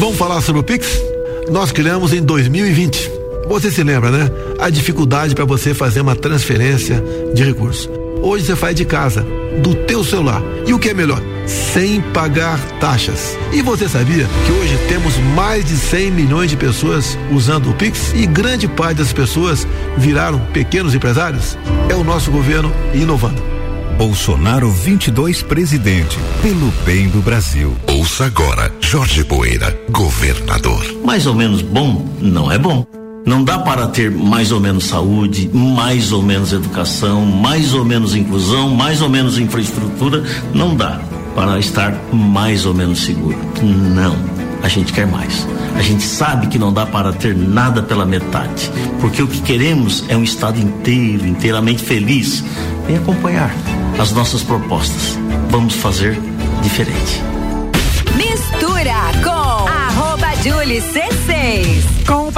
[0.00, 1.00] Vamos falar sobre o Pix?
[1.52, 3.12] Nós criamos em 2020.
[3.48, 4.28] Você se lembra, né?
[4.58, 7.00] A dificuldade para você fazer uma transferência
[7.32, 7.88] de recursos.
[8.22, 9.24] Hoje você faz de casa,
[9.62, 10.42] do teu celular.
[10.66, 11.22] E o que é melhor?
[11.46, 13.38] Sem pagar taxas.
[13.52, 18.12] E você sabia que hoje temos mais de 100 milhões de pessoas usando o Pix
[18.14, 21.56] e grande parte das pessoas viraram pequenos empresários?
[21.88, 23.42] É o nosso governo inovando.
[23.96, 27.76] Bolsonaro 22 presidente, pelo bem do Brasil.
[27.88, 30.84] Ouça agora Jorge Poeira, governador.
[31.04, 32.86] Mais ou menos bom não é bom.
[33.26, 38.14] Não dá para ter mais ou menos saúde, mais ou menos educação, mais ou menos
[38.14, 40.22] inclusão, mais ou menos infraestrutura.
[40.54, 41.00] Não dá
[41.34, 43.38] para estar mais ou menos seguro.
[43.62, 44.16] Não.
[44.62, 45.46] A gente quer mais.
[45.76, 48.70] A gente sabe que não dá para ter nada pela metade.
[49.00, 52.42] Porque o que queremos é um Estado inteiro, inteiramente feliz.
[52.86, 53.54] Vem acompanhar
[53.98, 55.18] as nossas propostas.
[55.50, 56.18] Vamos fazer
[56.62, 57.22] diferente.
[58.16, 61.07] Mistura com arroba Julie C6.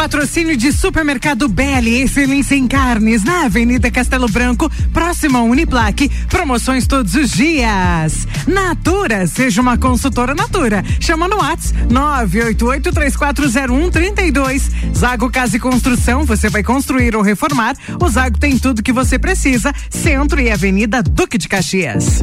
[0.00, 6.10] Patrocínio de Supermercado Belli, excelência em carnes, na Avenida Castelo Branco, próximo ao Uniplaque.
[6.26, 8.26] Promoções todos os dias.
[8.46, 10.82] Natura, seja uma consultora Natura.
[10.98, 14.70] Chama no Whats 988-3401-32.
[14.96, 17.76] Zago Casa e Construção, você vai construir ou reformar.
[18.02, 19.70] O Zago tem tudo que você precisa.
[19.90, 22.22] Centro e Avenida Duque de Caxias.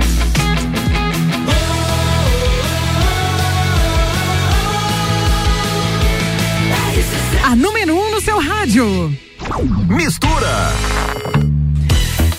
[8.68, 9.18] Rádio.
[9.88, 10.74] Mistura.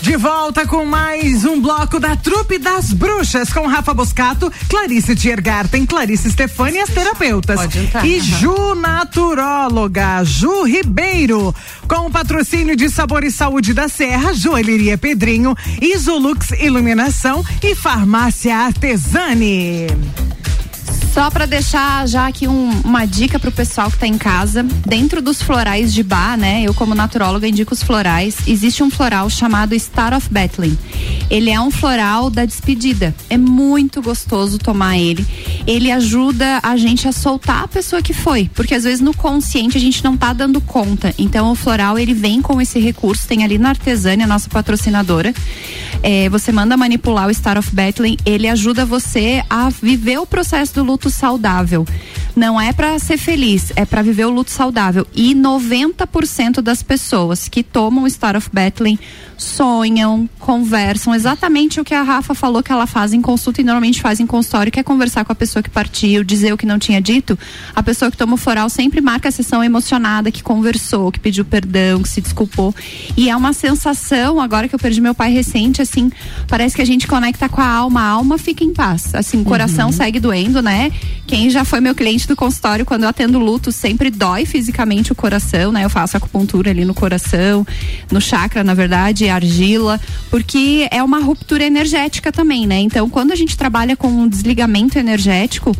[0.02, 5.84] De volta com mais um bloco da Trupe das Bruxas com Rafa Boscato, Clarice Tiergarten,
[5.86, 7.74] Clarice Stefani as terapeutas.
[7.74, 8.20] entrar, e uhum.
[8.20, 11.54] Ju Naturóloga, Ju Ribeiro.
[11.86, 18.56] Com o patrocínio de Sabor e Saúde da Serra, Joalheria Pedrinho, Isolux Iluminação e Farmácia
[18.56, 19.86] Artesani.
[21.12, 25.20] Só para deixar já aqui um- uma dica pro pessoal que tá em casa, dentro
[25.20, 26.62] dos florais de bar, né?
[26.62, 28.36] Eu como naturóloga indico os florais.
[28.46, 30.78] Existe um floral chamado Star of Bethlehem.
[31.28, 33.12] Ele é um floral da despedida.
[33.28, 35.26] É muito gostoso tomar ele.
[35.66, 39.76] Ele ajuda a gente a soltar a pessoa que foi, porque às vezes no consciente
[39.76, 41.12] a gente não tá dando conta.
[41.18, 45.34] Então o floral ele vem com esse recurso, tem ali na Artesânia, nossa patrocinadora.
[46.02, 50.74] É, você manda manipular o Star of Bethlehem, ele ajuda você a viver o processo
[50.74, 51.86] do luto saudável.
[52.34, 55.06] Não é para ser feliz, é para viver o luto saudável.
[55.14, 58.98] E 90% das pessoas que tomam o Star of Bethlehem
[59.36, 64.00] sonham, conversam exatamente o que a Rafa falou que ela faz em consulta e normalmente
[64.00, 66.78] faz em consultório, que é conversar com a pessoa que partiu, dizer o que não
[66.78, 67.38] tinha dito.
[67.74, 71.44] A pessoa que toma o floral sempre marca a sessão emocionada, que conversou, que pediu
[71.44, 72.74] perdão, que se desculpou.
[73.16, 76.10] E é uma sensação, agora que eu perdi meu pai recente, assim,
[76.48, 79.14] parece que a gente conecta com a alma, a alma fica em paz.
[79.14, 80.87] Assim, o coração segue doendo, né?
[81.26, 85.14] Quem já foi meu cliente do consultório, quando eu atendo luto, sempre dói fisicamente o
[85.14, 85.84] coração, né?
[85.84, 87.66] Eu faço acupuntura ali no coração,
[88.10, 92.78] no chakra, na verdade, argila, porque é uma ruptura energética também, né?
[92.78, 95.76] Então, quando a gente trabalha com um desligamento energético,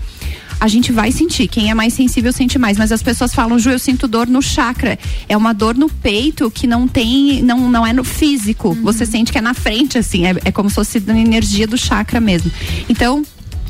[0.60, 1.46] a gente vai sentir.
[1.48, 2.76] Quem é mais sensível sente mais.
[2.76, 4.98] Mas as pessoas falam, Ju, eu sinto dor no chakra.
[5.28, 8.74] É uma dor no peito que não tem, não, não é no físico.
[8.82, 10.26] Você sente que é na frente, assim.
[10.26, 12.50] É, é como se fosse na energia do chakra mesmo.
[12.88, 13.24] Então,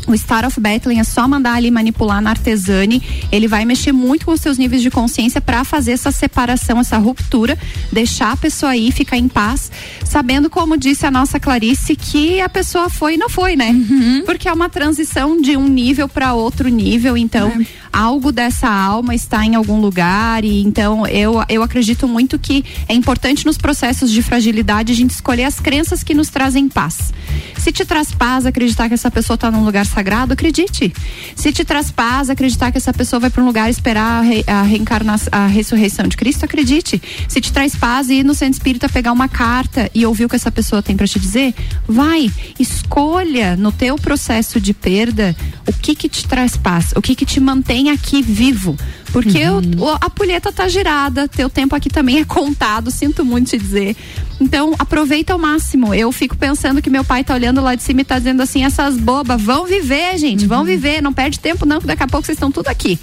[0.08, 3.02] O Star of Bethlehem é só mandar ali manipular na Artesani.
[3.30, 6.96] Ele vai mexer muito com os seus níveis de consciência para fazer essa separação, essa
[6.96, 7.58] ruptura,
[7.92, 9.70] deixar a pessoa aí ficar em paz,
[10.04, 13.68] sabendo, como disse a nossa Clarice, que a pessoa foi e não foi, né?
[13.70, 14.22] Uhum.
[14.24, 17.14] Porque é uma transição de um nível para outro nível.
[17.14, 17.66] Então, é.
[17.92, 20.44] Algo dessa alma está em algum lugar.
[20.44, 25.10] E então, eu, eu acredito muito que é importante nos processos de fragilidade a gente
[25.10, 27.12] escolher as crenças que nos trazem paz.
[27.56, 30.92] Se te traz paz acreditar que essa pessoa está num lugar sagrado, acredite.
[31.34, 34.44] Se te traz paz, acreditar que essa pessoa vai para um lugar esperar a, re,
[34.46, 37.00] a reencarnação, a ressurreição de Cristo, acredite.
[37.28, 40.36] Se te traz paz ir no centro espírita pegar uma carta e ouvir o que
[40.36, 41.54] essa pessoa tem para te dizer,
[41.86, 47.14] vai, escolha no teu processo de perda o que que te traz paz, o que
[47.14, 48.76] que te mantém aqui vivo.
[49.12, 49.60] Porque uhum.
[49.78, 53.96] o, a pulheta tá girada, teu tempo aqui também é contado, sinto muito te dizer.
[54.40, 55.94] Então, aproveita ao máximo.
[55.94, 58.64] Eu fico pensando que meu pai tá olhando lá de cima e tá dizendo assim:
[58.64, 60.48] essas bobas, vão viver, gente, uhum.
[60.48, 62.98] vão viver, não perde tempo, não, que daqui a pouco vocês estão tudo aqui.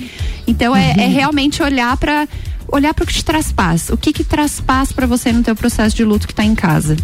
[0.46, 1.02] Então, é, é uhum.
[1.02, 2.28] é realmente olhar para
[2.68, 3.90] olhar para o que te traz paz.
[3.90, 6.56] O que que traz paz para você no teu processo de luto que está em
[6.56, 6.96] casa?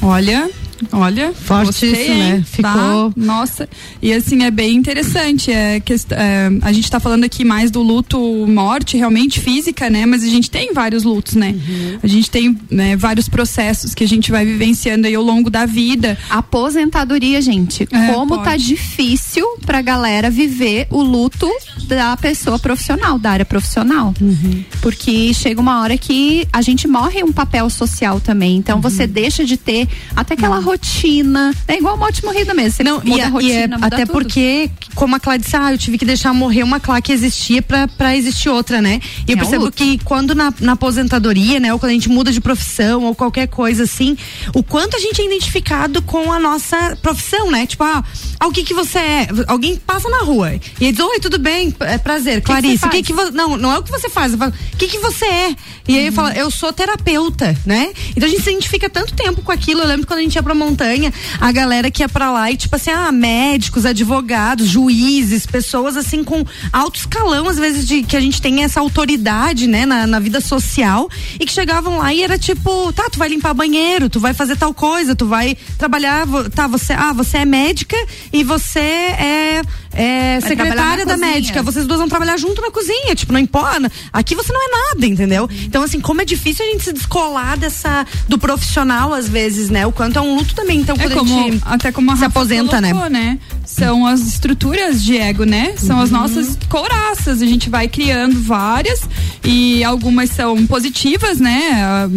[0.00, 0.50] Olha,
[0.90, 2.44] Olha, forte gostei, isso, né?
[2.46, 2.72] Ficou.
[2.72, 3.12] Tá?
[3.16, 3.68] Nossa.
[4.00, 5.50] E assim, é bem interessante.
[5.50, 10.06] É, que, é, a gente está falando aqui mais do luto morte, realmente física, né?
[10.06, 11.50] Mas a gente tem vários lutos, né?
[11.50, 11.98] Uhum.
[12.02, 15.66] A gente tem né, vários processos que a gente vai vivenciando aí ao longo da
[15.66, 16.18] vida.
[16.30, 17.84] Aposentadoria, gente.
[17.90, 18.50] É, como tá pode.
[18.50, 21.48] tá difícil pra galera viver o luto
[21.86, 24.14] da pessoa profissional, da área profissional.
[24.20, 24.64] Uhum.
[24.80, 28.56] Porque chega uma hora que a gente morre um papel social também.
[28.56, 28.82] Então uhum.
[28.82, 31.54] você deixa de ter até aquela uhum rotina.
[31.68, 32.72] É igual morte morrida mesmo.
[32.72, 34.12] Você não, muda e, a, rotina, e é, até tudo.
[34.12, 37.60] porque, como a Cláudia disse, ah, eu tive que deixar morrer uma Clá que existia
[37.62, 39.00] pra, pra existir outra, né?
[39.26, 42.32] E é eu percebo que quando na, na aposentadoria, né, ou quando a gente muda
[42.32, 44.16] de profissão ou qualquer coisa assim,
[44.54, 47.66] o quanto a gente é identificado com a nossa profissão, né?
[47.66, 48.02] Tipo, ah,
[48.42, 49.28] ah o que que você é?
[49.46, 53.12] Alguém passa na rua e diz, oi, tudo bem, é prazer, Clarice, o que que,
[53.12, 54.38] você Não, não é o que você faz, o
[54.76, 55.56] que que você é?
[55.86, 57.92] E aí eu falo, eu sou terapeuta, né?
[58.16, 59.80] Então a gente se identifica tanto tempo com aquilo.
[59.80, 62.56] Eu lembro quando a gente ia pra montanha, a galera que ia pra lá e
[62.56, 68.16] tipo assim, ah, médicos, advogados, juízes, pessoas assim com alto escalão, às vezes, de que
[68.16, 72.22] a gente tem essa autoridade, né, na, na vida social e que chegavam lá e
[72.22, 76.26] era tipo, tá, tu vai limpar banheiro, tu vai fazer tal coisa, tu vai trabalhar,
[76.54, 77.96] tá, você, ah, você é médica
[78.32, 79.62] e você é
[79.94, 83.90] é, secretária da médica, vocês duas vão trabalhar junto na cozinha, tipo, não importa.
[84.12, 85.48] Aqui você não é nada, entendeu?
[85.64, 89.86] Então, assim, como é difícil a gente se descolar dessa do profissional, às vezes, né?
[89.86, 90.80] O quanto é um luto também.
[90.80, 92.90] Então, é como, gente até como a se aposenta, né?
[92.90, 93.22] colocou, né?
[93.22, 93.38] né?
[93.66, 95.74] São as estruturas de ego, né?
[95.76, 96.02] São uhum.
[96.02, 97.42] as nossas couraças.
[97.42, 99.00] A gente vai criando várias
[99.44, 102.08] e algumas são positivas, né?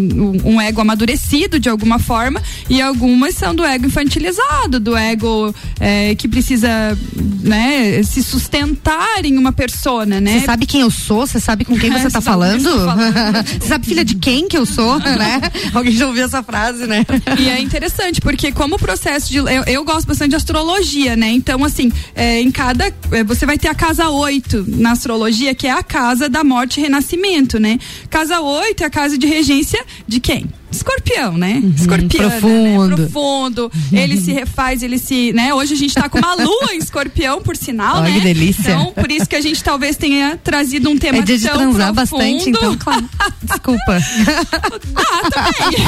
[0.43, 6.15] Um ego amadurecido de alguma forma e algumas são do ego infantilizado, do ego é,
[6.15, 6.97] que precisa,
[7.41, 7.64] né?
[7.65, 10.39] Né, se sustentar em uma persona, né?
[10.39, 11.25] Você sabe quem eu sou?
[11.25, 12.69] Você sabe com quem você está falando?
[13.59, 15.41] Você sabe filha de quem que eu sou, né?
[15.73, 17.03] Alguém já ouviu essa frase, né?
[17.39, 19.37] E é interessante, porque como o processo de.
[19.37, 21.31] Eu, eu gosto bastante de astrologia, né?
[21.31, 22.93] Então, assim, é, em cada.
[23.11, 26.79] É, você vai ter a casa 8 na astrologia, que é a casa da morte
[26.79, 27.79] e renascimento, né?
[28.09, 30.47] Casa 8 é a casa de regência de quem?
[30.71, 31.61] Escorpião, né?
[31.63, 32.39] Uhum, escorpião, né?
[32.39, 32.87] profundo.
[32.87, 32.95] Né?
[32.95, 33.71] Profundo.
[33.73, 33.97] Uhum.
[33.97, 35.53] Ele se refaz, ele se, né?
[35.53, 38.13] Hoje a gente tá com uma lua em escorpião, por sinal, Olha né?
[38.13, 38.71] Que delícia.
[38.71, 41.57] Então, por isso que a gente talvez tenha trazido um tema é dia de tão
[41.57, 42.19] transar profundo.
[42.19, 43.09] bastante, então, claro.
[43.41, 43.97] Desculpa.
[44.95, 45.85] ah, também.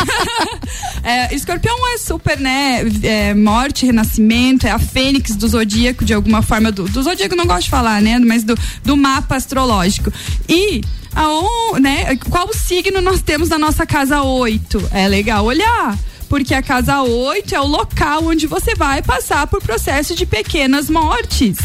[1.03, 2.81] é, escorpião é super, né?
[3.03, 6.71] É, morte, renascimento, é a fênix do zodíaco, de alguma forma.
[6.71, 8.19] Do, do zodíaco não gosto de falar, né?
[8.19, 10.11] Mas do, do mapa astrológico.
[10.47, 10.81] E
[11.15, 14.89] aon, né, qual signo nós temos na nossa casa 8?
[14.93, 15.97] É legal olhar
[16.29, 20.89] porque a casa 8 é o local onde você vai passar por processo de pequenas
[20.89, 21.57] mortes.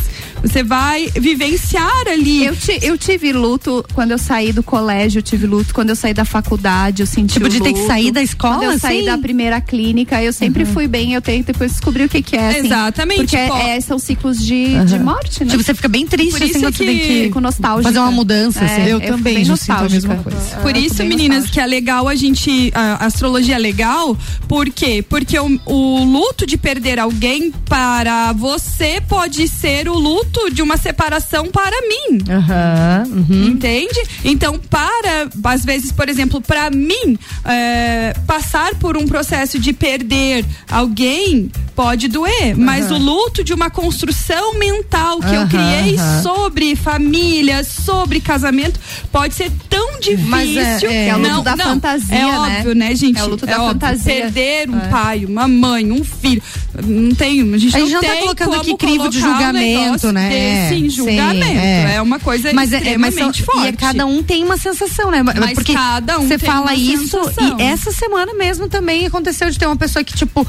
[0.42, 2.44] Você vai vivenciar ali.
[2.44, 6.12] Eu, eu tive luto quando eu saí do colégio, eu tive luto quando eu saí
[6.12, 7.72] da faculdade, eu senti Tipo, de luto.
[7.72, 8.56] ter que sair da escola?
[8.56, 9.06] Quando eu saí assim?
[9.06, 10.72] da primeira clínica, eu sempre uhum.
[10.72, 12.50] fui bem, eu tenho depois descobri o que que é.
[12.50, 13.18] Assim, Exatamente.
[13.18, 14.84] Porque tipo, é, são ciclos de, uhum.
[14.84, 15.50] de morte, né?
[15.50, 16.84] Tipo, você fica bem triste, Por assim, assim, que...
[16.84, 17.88] tem que nostálgica.
[17.88, 18.82] fazer uma mudança, assim.
[18.82, 20.38] É, eu, eu também, eu sinto a mesma coisa.
[20.60, 24.16] Por isso, meninas, que é legal a gente, a astrologia é legal,
[24.48, 25.04] por quê?
[25.08, 30.76] Porque o, o luto de perder alguém para você pode ser o luto de uma
[30.76, 32.18] separação para mim.
[32.28, 33.44] Uhum, uhum.
[33.48, 34.00] Entende?
[34.24, 40.44] Então, para, às vezes, por exemplo, para mim, é, passar por um processo de perder
[40.70, 42.64] alguém pode doer, uhum.
[42.64, 48.78] mas o luto de uma construção mental que eu criei sobre família, sobre casamento,
[49.10, 50.26] pode ser tão difícil.
[50.28, 52.38] Mas é- é- É o luto não, da não, fantasia, é né?
[52.58, 53.18] óbvio, né, gente?
[53.18, 54.14] É o luto É da óbvio, fantasia.
[54.22, 54.88] Perder um É.
[54.88, 56.42] pai, uma mãe, um filho.
[56.84, 59.82] Não tem, a gente A não gente não tá tem colocando aqui crivo de julgamento,
[59.82, 60.68] negócio né?
[60.68, 61.44] Desse em Sim, julgamento.
[61.58, 61.94] é.
[61.96, 62.02] é.
[62.02, 63.66] uma coisa mas é, é, mas extremamente são- forte.
[63.66, 65.22] E é, cada um tem uma sensação, né?
[65.22, 67.58] Mas Porque cada um você fala uma isso sensação.
[67.58, 70.46] e essa semana mesmo também aconteceu de ter uma pessoa que, tipo,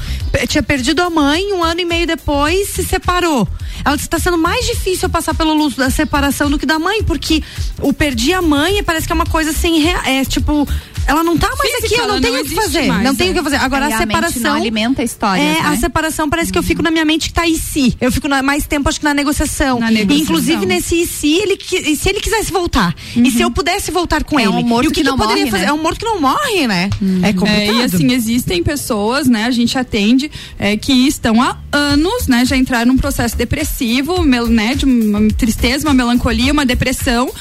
[0.48, 3.48] tinha perdido a mãe, um ano e meio depois se separou.
[3.84, 6.80] Ela disse, tá sendo mais difícil eu passar pelo luto da separação do que da
[6.80, 7.44] mãe, porque
[7.82, 10.68] o perdi a mãe parece que é uma coisa assim, é tipo,
[11.08, 12.88] ela não tá mais Física, aqui, eu ela não tenho o que fazer.
[12.88, 13.38] mais, não tenho o é.
[13.38, 13.56] que fazer.
[13.58, 14.42] Agora Aí a a mente separação.
[14.44, 15.78] não alimenta histórias, É, a né?
[15.78, 17.96] separação parece que eu fico na minha mente que tá e se.
[18.00, 19.80] Eu fico na- mais tempo, acho que na negociação.
[19.80, 20.24] Na E, negociação.
[20.24, 22.96] inclusive, nesse e se ele, e se ele quisesse voltar.
[23.16, 24.50] E se eu pudesse voltar com É ele.
[24.52, 25.64] um morto e o que, que que não eu poderia morre, fazer?
[25.66, 25.70] né?
[25.70, 26.90] É um morto que não morre, né?
[27.24, 27.78] É complicado.
[27.78, 32.46] É, e assim, existem pessoas, né, a gente atende, é, que estão há anos, né,
[32.46, 37.32] já entraram num processo depressivo, mel, né, de uma tristeza, uma melancolia, uma depressão,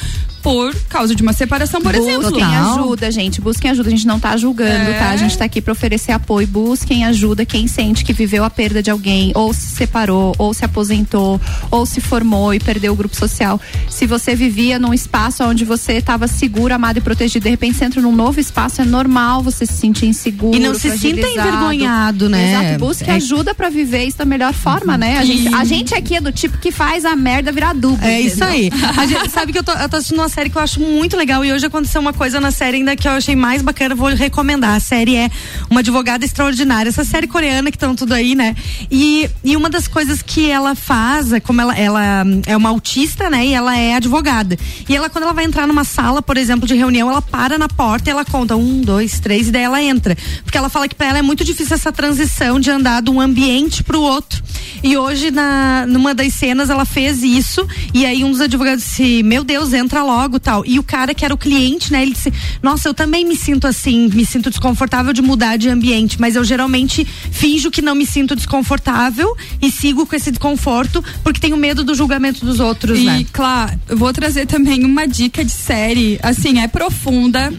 [0.42, 2.22] por causa de uma separação, por exemplo.
[2.30, 3.40] Busquem ajuda, gente.
[3.40, 3.88] Busquem ajuda.
[3.88, 4.98] A gente não tá julgando, É.
[4.98, 5.10] tá?
[5.10, 6.46] A gente tá aqui pra oferecer apoio.
[6.46, 7.44] Busquem ajuda.
[7.46, 11.40] Quem sente que viveu a perda de alguém, ou se separou, ou se aposentou,
[11.70, 13.60] ou se formou e perdeu o grupo social.
[13.88, 17.84] Se você vivia num espaço onde você estava seguro, amado e protegido, de repente você
[17.84, 20.56] entra num novo espaço, é normal você se sentir inseguro.
[20.56, 22.64] E não se sinta envergonhado, né?
[22.66, 22.78] Exato.
[22.80, 23.14] Busque É.
[23.14, 25.18] ajuda pra viver isso da melhor forma, né?
[25.18, 28.06] A gente, a gente aqui é do tipo que faz a merda virar dupla.
[28.08, 28.66] É isso aí.
[28.66, 28.82] entendeu?
[29.02, 31.14] A gente sabe que eu tô, eu tô assistindo uma série que eu acho muito
[31.14, 34.08] legal e hoje aconteceu uma coisa na série ainda que eu achei mais bacana, vou
[34.08, 34.74] recomendar.
[34.74, 35.30] A série é
[35.68, 38.56] Uma Advogada Extraordinária, essa série coreana que estão tudo aí, né?
[38.90, 43.28] E, e uma das coisas que ela faz, é como ela, ela é uma autista,
[43.28, 43.44] né?
[43.44, 44.58] E ela é advogada.
[44.88, 47.68] E ela, quando ela vai entrar numa sala, por exemplo, de reunião, ela para na
[47.68, 50.16] porta e ela conta um, dois, três, e daí ela entra.
[50.44, 53.20] Porque ela fala que pra ela é muito difícil essa transição de andar de um
[53.20, 54.42] ambiente pro outro.
[54.82, 57.68] E hoje, na, numa das cenas, ela fez isso.
[57.92, 60.64] E aí um dos advogados disse, meu Deus, entra logo tal.
[60.66, 62.02] E o cara que era o cliente, né?
[62.02, 66.20] Ele disse, nossa, eu também me sinto assim, me sinto desconfortável de mudar de ambiente,
[66.20, 71.40] mas eu geralmente finjo que não me sinto desconfortável e sigo com esse desconforto porque
[71.40, 73.26] tenho medo do julgamento dos outros, e, né?
[73.32, 77.52] claro, eu vou trazer também uma dica de série, assim, é profunda,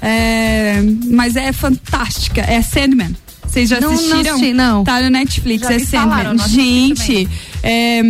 [0.00, 3.14] é, mas é fantástica, é Sandman.
[3.44, 4.34] Vocês já Não, não assistiram?
[4.34, 4.84] assisti, não.
[4.84, 6.34] Tá no Netflix, Já é Sandman.
[6.34, 7.28] não Gente,
[7.62, 8.02] é,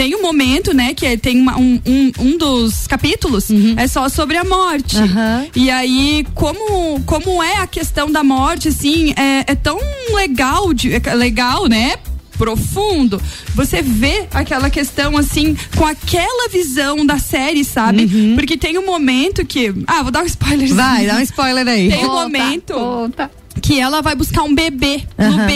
[0.00, 4.08] tem um momento, né, que é- tem uma- um, um, um dos capítulos é só
[4.08, 4.96] sobre a morte.
[4.96, 5.46] Aham.
[5.54, 9.78] E aí, como, como é a questão da morte, assim, é, é tão
[10.14, 11.96] legal, de, é legal, né?
[12.38, 13.20] profundo,
[13.54, 18.08] você vê aquela questão assim, com aquela visão da série, sabe?
[18.34, 19.74] Porque tem um momento que.
[19.86, 20.70] Ah, vou dar um spoiler.
[20.70, 20.74] Uhum.
[20.76, 21.90] Vai, dá um spoiler aí.
[21.90, 23.30] Tem um Conta, momento conta.
[23.60, 25.46] que ela vai buscar um bebê no Aham.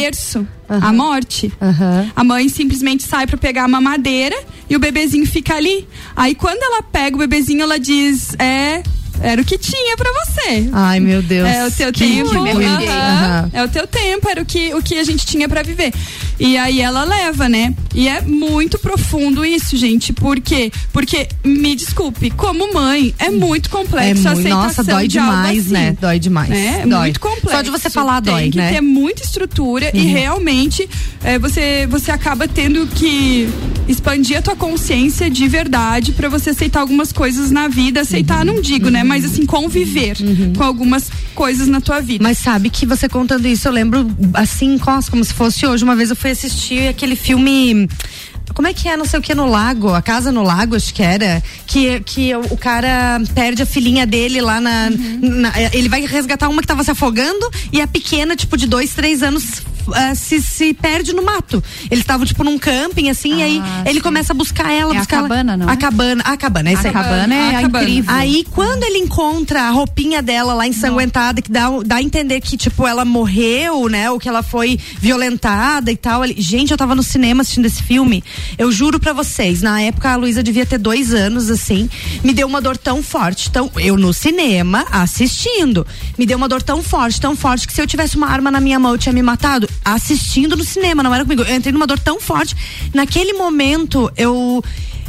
[0.69, 0.87] Berço.
[0.87, 1.53] A morte.
[1.61, 2.11] Aham.
[2.15, 4.37] A mãe simplesmente sai pra pegar a mamadeira
[4.69, 5.87] e o bebezinho fica ali.
[6.17, 8.83] Aí quando ela pega o bebezinho, ela diz: É.
[9.21, 10.69] Era o que tinha pra você.
[10.73, 11.49] Ai, meu Deus.
[11.49, 12.31] É o teu Que tempo.
[12.33, 12.65] ruim.
[12.65, 12.85] aham.
[12.89, 13.51] Aham.
[13.53, 15.93] É o teu tempo, era o que, o que a gente tinha pra viver.
[16.39, 17.73] E aí ela leva, né?
[17.95, 20.13] E é muito profundo isso, gente.
[20.13, 20.73] Por quê?
[20.93, 25.61] Porque, me desculpe, como mãe, é muito É complexo a muito, nossa, dói de demais,
[25.67, 25.73] assim.
[25.73, 25.97] né?
[26.01, 26.51] Dói demais.
[26.51, 27.01] É, dói.
[27.03, 27.51] muito complexo.
[27.51, 28.73] Só de você falar Tem dói, que né?
[28.73, 30.13] ter muita estrutura e Uhum.
[30.13, 30.89] realmente
[31.23, 33.49] é, você, você acaba tendo que
[33.87, 38.01] expandir a tua consciência de verdade pra você aceitar algumas coisas na vida.
[38.01, 38.55] Aceitar, Uhum.
[38.55, 39.04] não digo, né?
[39.05, 40.17] Mas assim, conviver
[40.57, 42.23] com algumas coisas na tua vida.
[42.23, 45.85] Mas sabe que você contando isso, eu lembro assim, como se fosse hoje.
[45.85, 47.89] Uma vez eu fui assistir aquele filme.
[48.55, 49.93] Como é que é, não sei o que, no lago?
[49.93, 51.43] A casa no lago, acho que era.
[51.67, 54.91] Que, que o, cara perde a filhinha dele lá na,
[55.21, 58.95] na- Ele vai resgatar uma que tava se afogando e a pequena, tipo, de dois,
[58.95, 59.63] três anos.
[59.93, 61.63] ah, se, se perde no mato.
[61.91, 65.01] Eles estavam, tipo, num camping, assim, e aí ele começa a buscar ela, É a
[65.01, 65.77] buscar ela- cabana, não A é?
[65.77, 66.93] cabana, a cabana, esse A aí.
[66.95, 67.85] cabana é A cabana.
[67.85, 68.15] incrível.
[68.15, 72.57] Aí, quando ele encontra a roupinha dela lá ensanguentada, que dá, dá a entender que,
[72.57, 74.11] tipo, ela morreu, né?
[74.11, 76.25] Ou que ela foi violentada e tal.
[76.25, 78.23] Ele- Gente, eu tava no cinema assistindo esse filme.
[78.57, 81.89] Eu juro pra vocês, na época a Luísa devia ter dois anos, assim.
[82.23, 83.49] Me deu uma dor tão forte.
[83.49, 85.87] Então, eu no cinema, assistindo.
[86.19, 88.61] Me deu uma dor tão forte, tão forte, que se eu tivesse uma arma na
[88.61, 89.69] minha mão, eu tinha me matado.
[89.85, 91.43] Assistindo no cinema, não era comigo.
[91.43, 92.57] Eu entrei numa dor tão forte.
[92.93, 94.63] Naquele momento, eu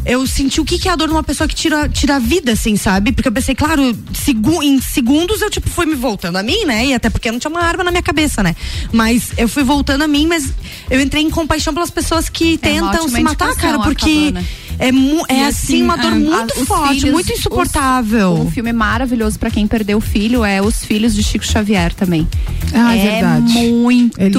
[0.06, 2.20] eu senti o que, que é a dor de uma pessoa que tira, tira a
[2.20, 3.12] vida, assim, sabe?
[3.12, 3.82] Porque eu pensei, claro,
[4.14, 6.86] segu- em segundos eu, tipo, fui me voltando a mim, né?
[6.88, 8.56] E até porque não tinha uma arma na minha cabeça, né?
[8.92, 10.54] Mas eu fui voltando a mim, mas
[10.90, 14.46] eu entrei em compaixão pelas pessoas que É tentam se matar, cara, a porque cabana.
[14.80, 18.34] é, é assim, assim, uma dor ah, muito Os forte, filhos- muito insuportável.
[18.34, 21.94] os- um filme maravilhoso pra quem perdeu o filho é Os Filhos de Chico Xavier
[21.94, 22.28] também.
[22.74, 23.54] Ah, é é verdade.
[23.54, 24.30] muito É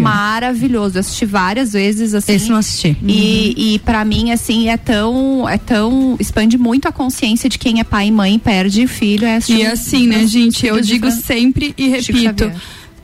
[0.00, 0.96] maravilhoso.
[0.96, 2.32] Eu assisti várias vezes assim.
[2.34, 2.96] Esse não assisti.
[3.06, 6.16] E, e para mim assim é tão tão, é tão.
[6.18, 9.26] expande muito a consciência de quem é pai e mãe, perde filho.
[9.26, 10.66] É e assim, né, gente?
[10.66, 12.50] Eu digo sempre e repito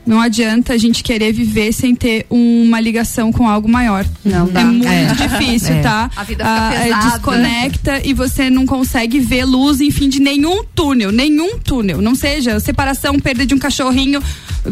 [0.05, 4.05] não adianta a gente querer viver sem ter uma ligação com algo maior.
[4.25, 4.61] Não dá.
[4.61, 5.13] É muito é.
[5.13, 5.81] difícil, é.
[5.81, 6.09] tá?
[6.15, 7.09] A vida fica ah, é, pesada.
[7.09, 12.01] desconecta e você não consegue ver luz em fim de nenhum túnel, nenhum túnel.
[12.01, 14.21] Não seja separação, perda de um cachorrinho.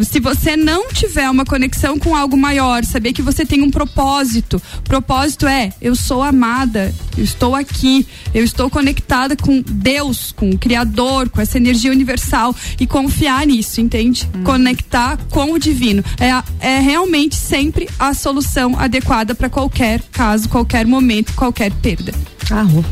[0.03, 4.61] Se você não tiver uma conexão com algo maior, saber que você tem um propósito.
[4.83, 10.57] Propósito é, eu sou amada, eu estou aqui, eu estou conectada com Deus, com o
[10.57, 14.29] Criador, com essa energia universal e confiar nisso, entende?
[14.35, 14.43] Hum.
[14.43, 16.03] Conectar com o divino.
[16.19, 22.13] É, é realmente sempre a solução adequada para qualquer caso, qualquer momento, qualquer perda.
[22.49, 22.83] Arro.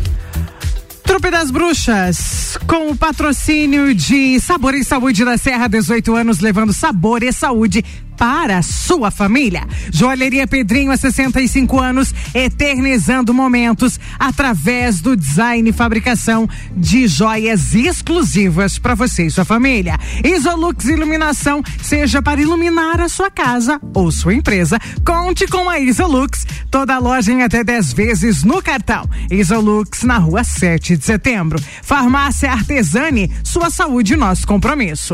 [1.04, 6.74] Trupe das Bruxas, com o patrocínio de Sabor e Saúde da Serra, 18 anos, levando
[6.74, 7.84] sabor e saúde
[8.18, 9.68] para a sua família.
[9.92, 18.80] Joalheria Pedrinho há 65 anos, eternizando momentos através do design e fabricação de joias exclusivas
[18.80, 19.98] para você e sua família.
[20.24, 26.46] Isolux Iluminação, seja para iluminar a sua casa ou sua empresa, conte com a Isolux.
[26.72, 29.08] Toda loja em até 10 vezes no cartão.
[29.30, 31.62] Isolux na rua 7 de setembro.
[31.84, 35.14] Farmácia Artesani, sua saúde nosso compromisso.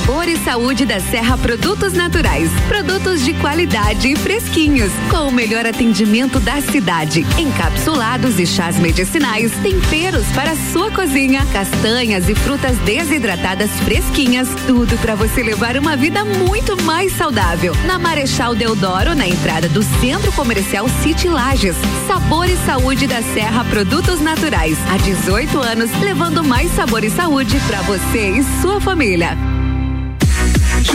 [0.00, 2.50] Sabor e Saúde da Serra Produtos Naturais.
[2.68, 7.26] Produtos de qualidade e fresquinhos, com o melhor atendimento da cidade.
[7.38, 15.14] Encapsulados e chás medicinais, temperos para sua cozinha, castanhas e frutas desidratadas fresquinhas, tudo para
[15.14, 17.74] você levar uma vida muito mais saudável.
[17.86, 21.76] Na Marechal Deodoro, na entrada do Centro Comercial City Lages.
[22.06, 24.78] Sabor e Saúde da Serra Produtos Naturais.
[24.88, 29.59] Há 18 anos, levando mais sabor e saúde para você e sua família.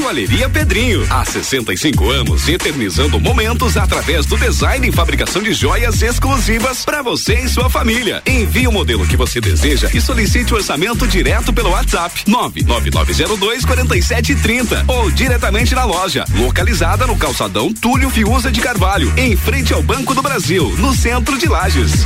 [0.06, 6.86] Joalheria Pedrinho, há 65 anos, eternizando momentos através do design e fabricação de joias exclusivas
[6.86, 8.22] para você e sua família.
[8.24, 14.86] Envie o modelo que você deseja e solicite o orçamento direto pelo WhatsApp 99902 4730
[14.88, 20.14] ou diretamente na loja, localizada no calçadão Túlio Fiuza de Carvalho, em frente ao Banco
[20.14, 22.06] do Brasil, no centro de Lages.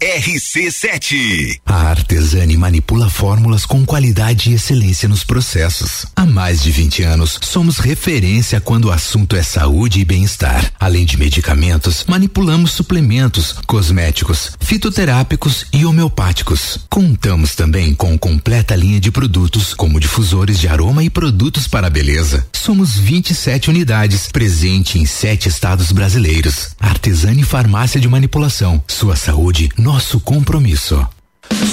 [0.00, 1.60] RC7.
[1.66, 6.06] A Artesani manipula fórmulas com qualidade e excelência nos processos.
[6.16, 10.72] Há mais de 20 anos, somos referência quando o assunto é saúde e bem-estar.
[10.80, 16.78] Além de medicamentos, manipulamos suplementos, cosméticos, fitoterápicos e homeopáticos.
[16.88, 21.90] Contamos também com completa linha de produtos, como difusores de aroma e produtos para a
[21.90, 22.46] beleza.
[22.54, 26.70] Somos 27 unidades, presente em sete estados brasileiros.
[26.80, 28.82] Artesani Farmácia de Manipulação.
[28.86, 31.19] Sua saúde, nosso nosso compromisso.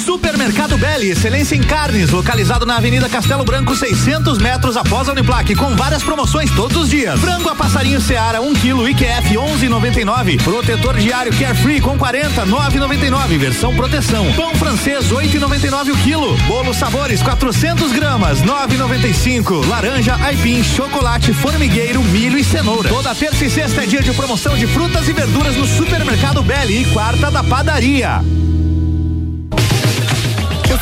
[0.07, 5.55] Supermercado Belli, excelência em carnes, localizado na Avenida Castelo Branco, 600 metros após a Uniplaque,
[5.55, 7.19] com várias promoções todos os dias.
[7.19, 10.41] Frango a passarinho Seara, 1 um kg, IQF 11,99.
[10.41, 13.37] Protetor diário Carefree com 40, 9,99.
[13.37, 14.31] Versão proteção.
[14.33, 16.37] Pão francês, 8,99 o quilo.
[16.47, 19.67] Bolo sabores, 400 gramas, 9,95.
[19.67, 22.89] Laranja, aipim, chocolate, formigueiro, milho e cenoura.
[22.89, 26.83] Toda terça e sexta é dia de promoção de frutas e verduras no Supermercado Belli
[26.83, 28.21] e quarta da padaria.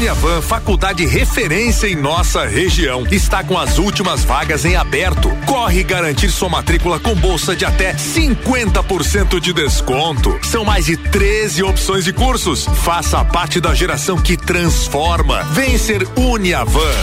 [0.00, 5.28] Uniavan, faculdade referência em nossa região, está com as últimas vagas em aberto.
[5.44, 10.38] Corre garantir sua matrícula com bolsa de até 50% de desconto.
[10.42, 12.64] São mais de 13 opções de cursos.
[12.82, 15.42] Faça parte da geração que transforma.
[15.52, 16.94] Vem ser Uniavan.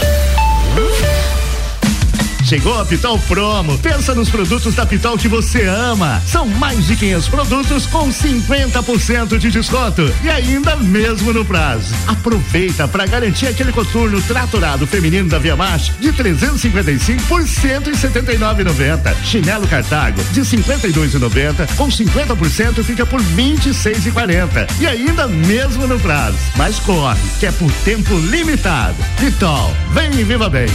[2.47, 3.77] Chegou a Pitol Promo.
[3.79, 6.21] Pensa nos produtos da Pitol que você ama.
[6.25, 11.93] São mais de 500 produtos com 50% de desconto e ainda mesmo no prazo.
[12.07, 19.13] Aproveita para garantir aquele coturno tratorado feminino da Via March de 355 por 179,90.
[19.25, 26.37] Chinelo Cartago de 52,90 com 50% fica por 26,40 e ainda mesmo no prazo.
[26.55, 28.95] Mas corre, que é por tempo limitado.
[29.19, 30.69] Pitol, vem e viva bem.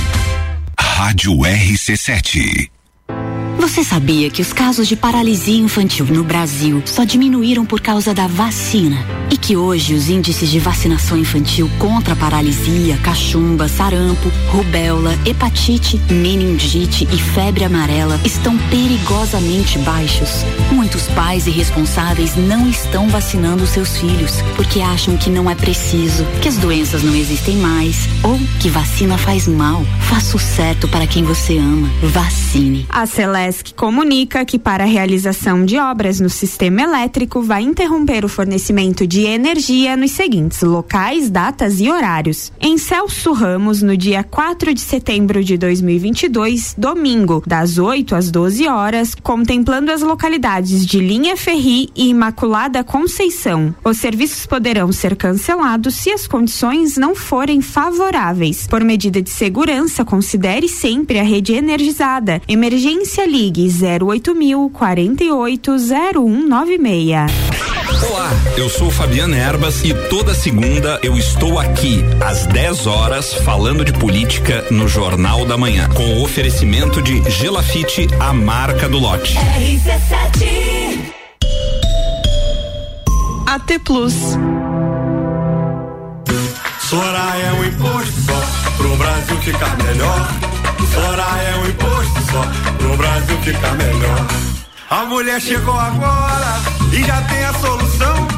[0.94, 2.71] Rádio RC7.
[3.72, 8.26] Você sabia que os casos de paralisia infantil no Brasil só diminuíram por causa da
[8.26, 8.98] vacina?
[9.30, 17.08] E que hoje os índices de vacinação infantil contra paralisia, cachumba, sarampo, rubéola, hepatite, meningite
[17.10, 20.44] e febre amarela estão perigosamente baixos?
[20.70, 26.48] Muitos pais irresponsáveis não estão vacinando seus filhos porque acham que não é preciso, que
[26.48, 29.82] as doenças não existem mais ou que vacina faz mal.
[30.02, 31.88] Faça o certo para quem você ama.
[32.02, 32.84] Vacine.
[32.90, 33.06] A
[33.62, 39.06] Celesc comunica que para a realização de obras no sistema elétrico vai interromper o fornecimento
[39.06, 42.52] de energia nos seguintes locais, datas e horários.
[42.60, 48.66] Em Celso Ramos, no dia 4 de setembro de 2022, domingo, das 8 às 12
[48.68, 53.74] horas, contemplando as localidades de Linha Ferri e Imaculada Conceição.
[53.84, 58.66] Os serviços poderão ser cancelados se as condições não forem favoráveis.
[58.66, 62.40] Por medida de segurança, considere sempre a rede energizada.
[62.48, 67.62] Emergência Ligue 08000 480196.
[68.10, 73.84] Olá, eu sou Fabiana Erbas e toda segunda eu estou aqui às 10 horas falando
[73.84, 79.36] de política no Jornal da Manhã, com o oferecimento de Gelafite, a marca do lote.
[83.46, 84.14] AT Plus.
[86.80, 88.42] Soraya é um imposto só
[88.76, 90.51] pro Brasil ficar melhor.
[90.92, 92.42] Soraya é um imposto só
[92.78, 94.26] pro Brasil ficar melhor.
[94.90, 96.60] A mulher chegou agora
[96.92, 98.28] e já tem a solução.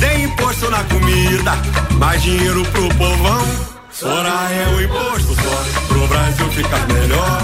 [0.00, 1.52] Sem imposto na comida,
[1.98, 3.46] mais dinheiro pro povão.
[3.92, 7.42] Soraya é um imposto só pro Brasil ficar melhor.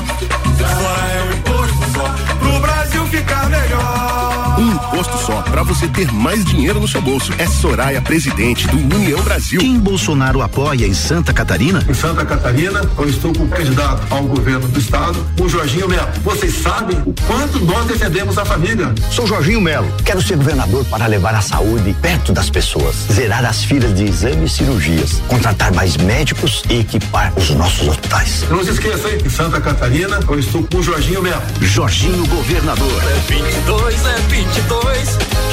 [0.58, 4.77] Soraya é um imposto só pro Brasil ficar melhor.
[4.88, 7.30] Imposto só para você ter mais dinheiro no seu bolso.
[7.36, 9.60] É Soraya, presidente do União Brasil.
[9.60, 11.84] Quem Bolsonaro apoia em Santa Catarina?
[11.86, 16.08] Em Santa Catarina, eu estou com o candidato ao governo do estado, o Jorginho Melo.
[16.24, 18.94] Vocês sabem o quanto nós defendemos a família.
[19.10, 19.92] Sou Jorginho Melo.
[20.06, 24.52] Quero ser governador para levar a saúde perto das pessoas, zerar as filas de exames
[24.52, 28.46] e cirurgias, contratar mais médicos e equipar os nossos hospitais.
[28.48, 29.18] Não se esqueça, hein?
[29.22, 31.42] Em Santa Catarina, eu estou com o Jorginho Melo.
[31.60, 33.02] Jorginho Governador.
[33.04, 34.77] É 22, é 22.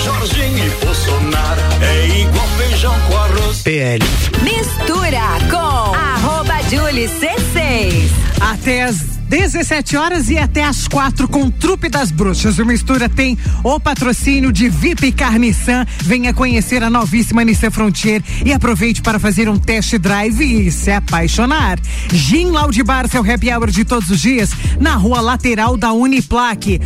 [0.04, 3.62] Jorginho e Bolsonaro é igual feijão com arroz.
[3.64, 4.06] PL.
[4.44, 8.10] Mistura com arroba Julie C6.
[8.40, 12.60] Até as 17 horas e até as quatro com Trupe das Bruxas.
[12.60, 15.86] O Mistura tem o patrocínio de VIP Carnissan.
[16.04, 20.92] Venha conhecer a novíssima Nissan Frontier e aproveite para fazer um test drive e se
[20.92, 21.80] apaixonar.
[22.12, 26.80] Gin Loud Bar, seu happy hour de todos os dias, na rua lateral da Uniplaque.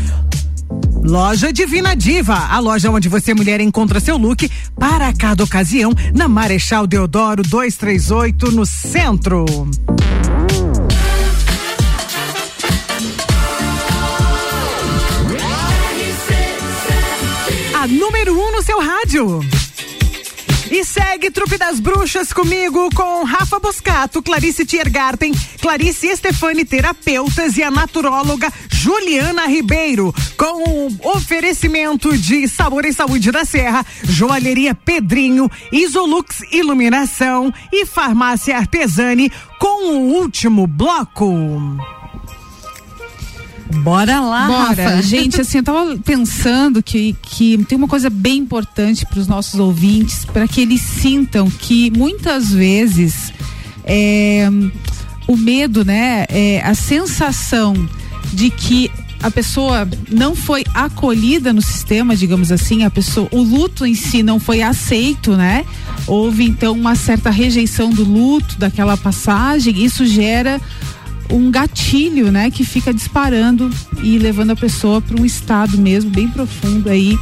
[1.04, 6.28] Loja Divina Diva, a loja onde você mulher encontra seu look para cada ocasião, na
[6.28, 9.46] Marechal Deodoro 238, no centro.
[17.74, 19.59] A número 1 um no seu rádio.
[20.80, 27.64] E segue Trupe das Bruxas comigo com Rafa Boscato, Clarice Tiergarten, Clarice Estefani, terapeutas e
[27.64, 35.52] a naturóloga Juliana Ribeiro, com o oferecimento de Sabor e Saúde da Serra, Joalheria Pedrinho,
[35.70, 41.30] Isolux Iluminação e Farmácia Artesani, com o último bloco.
[43.78, 44.90] Bora lá, Bora.
[44.90, 45.02] Rafa.
[45.02, 49.60] Gente, assim, eu tava pensando que, que tem uma coisa bem importante para os nossos
[49.60, 53.32] ouvintes, para que eles sintam que muitas vezes
[53.84, 54.50] é,
[55.28, 57.74] o medo, né, é, a sensação
[58.34, 58.92] de que
[59.22, 64.24] a pessoa não foi acolhida no sistema, digamos assim, a pessoa, o luto em si
[64.24, 65.66] não foi aceito, né?
[66.08, 70.60] Houve então uma certa rejeição do luto, daquela passagem, isso gera
[71.32, 73.70] um gatilho, né, que fica disparando
[74.02, 77.18] e levando a pessoa para um estado mesmo bem profundo aí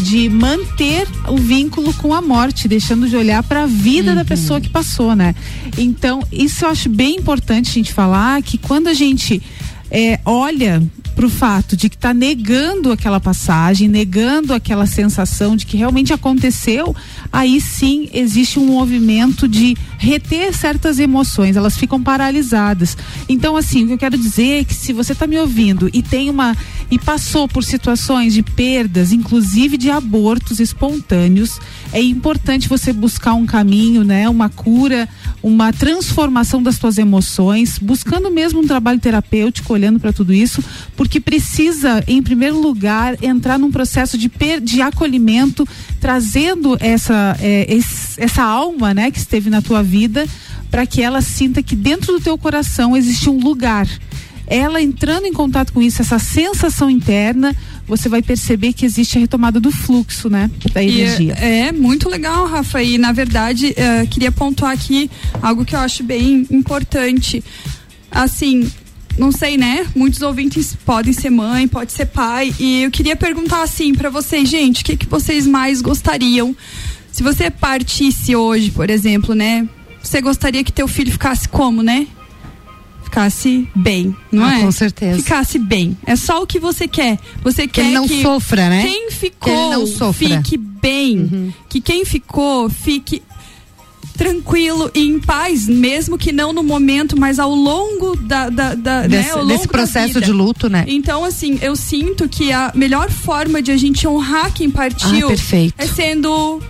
[0.00, 4.16] de manter o vínculo com a morte, deixando de olhar para a vida uhum.
[4.16, 5.34] da pessoa que passou, né?
[5.76, 9.42] Então, isso eu acho bem importante a gente falar que quando a gente
[9.90, 10.82] é, olha
[11.14, 16.12] para o fato de que está negando aquela passagem, negando aquela sensação de que realmente
[16.12, 16.96] aconteceu,
[17.30, 22.96] aí sim existe um movimento de reter certas emoções, elas ficam paralisadas.
[23.28, 26.02] Então, assim, o que eu quero dizer é que se você está me ouvindo e
[26.02, 26.56] tem uma
[26.90, 31.58] e passou por situações de perdas, inclusive de abortos espontâneos,
[31.92, 35.08] é importante você buscar um caminho, né, uma cura,
[35.42, 40.62] uma transformação das suas emoções, buscando mesmo um trabalho terapêutico, olhando para tudo isso,
[40.96, 45.66] porque precisa, em primeiro lugar, entrar num processo de, per, de acolhimento,
[46.00, 49.91] trazendo essa, é, esse, essa alma né, que esteve na tua vida,
[50.70, 53.86] para que ela sinta que dentro do teu coração existe um lugar
[54.46, 59.20] ela entrando em contato com isso, essa sensação interna, você vai perceber que existe a
[59.20, 60.50] retomada do fluxo, né?
[60.74, 61.34] Da energia.
[61.38, 62.82] É, é, muito legal, Rafa.
[62.82, 67.42] E na verdade, uh, queria pontuar aqui algo que eu acho bem importante.
[68.10, 68.70] Assim,
[69.18, 69.86] não sei, né?
[69.94, 72.52] Muitos ouvintes podem ser mãe, pode ser pai.
[72.58, 76.54] E eu queria perguntar assim para vocês, gente, o que, que vocês mais gostariam?
[77.10, 79.66] Se você partisse hoje, por exemplo, né?
[80.12, 82.06] Você gostaria que teu filho ficasse como, né?
[83.02, 84.60] Ficasse bem, não ah, é?
[84.60, 85.16] Com certeza.
[85.16, 85.96] Ficasse bem.
[86.04, 87.18] É só o que você quer.
[87.42, 88.82] Você que quer ele não que sofra, né?
[88.82, 91.18] Quem ficou fique bem.
[91.18, 91.52] Uhum.
[91.66, 93.22] Que quem ficou fique
[94.14, 99.00] tranquilo e em paz, mesmo que não no momento, mas ao longo da, da, da
[99.02, 100.84] né, desse, né, longo desse processo de luto, né?
[100.88, 105.72] Então, assim, eu sinto que a melhor forma de a gente honrar quem partiu ah,
[105.78, 106.60] é sendo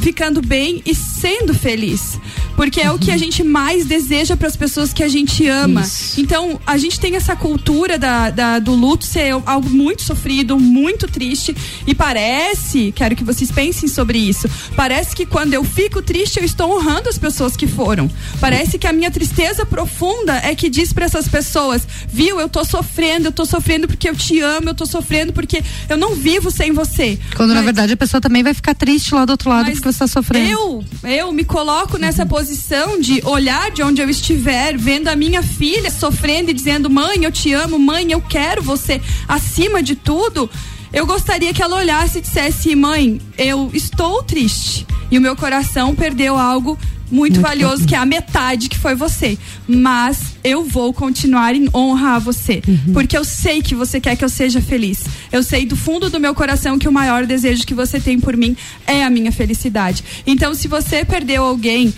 [0.00, 2.18] ficando bem e sendo feliz.
[2.56, 2.96] Porque é uhum.
[2.96, 5.80] o que a gente mais deseja para as pessoas que a gente ama.
[5.80, 6.20] Isso.
[6.20, 11.08] Então, a gente tem essa cultura da, da, do luto ser algo muito sofrido, muito
[11.08, 11.54] triste.
[11.86, 14.48] E parece, quero que vocês pensem sobre isso.
[14.76, 18.08] Parece que quando eu fico triste, eu estou honrando as pessoas que foram.
[18.40, 22.64] Parece que a minha tristeza profunda é que diz para essas pessoas: viu, eu tô
[22.64, 26.50] sofrendo, eu tô sofrendo porque eu te amo, eu tô sofrendo porque eu não vivo
[26.50, 27.18] sem você.
[27.36, 29.92] Quando Mas, na verdade a pessoa também vai ficar triste lá do outro lado porque
[29.92, 30.50] você está sofrendo.
[30.50, 32.28] Eu, eu me coloco nessa uhum.
[32.28, 37.24] posição de olhar de onde eu estiver, vendo a minha filha sofrendo e dizendo: mãe,
[37.24, 40.50] eu te amo, mãe, eu quero você acima de tudo.
[40.92, 45.94] Eu gostaria que ela olhasse e dissesse: mãe, eu estou triste e o meu coração
[45.94, 46.78] perdeu algo
[47.10, 49.38] muito, muito valioso, que é a metade que foi você.
[49.66, 52.62] Mas eu vou continuar em honra a você.
[52.66, 52.92] Uhum.
[52.92, 55.04] Porque eu sei que você quer que eu seja feliz.
[55.30, 58.36] Eu sei do fundo do meu coração que o maior desejo que você tem por
[58.36, 60.04] mim é a minha felicidade.
[60.26, 61.92] Então, se você perdeu alguém.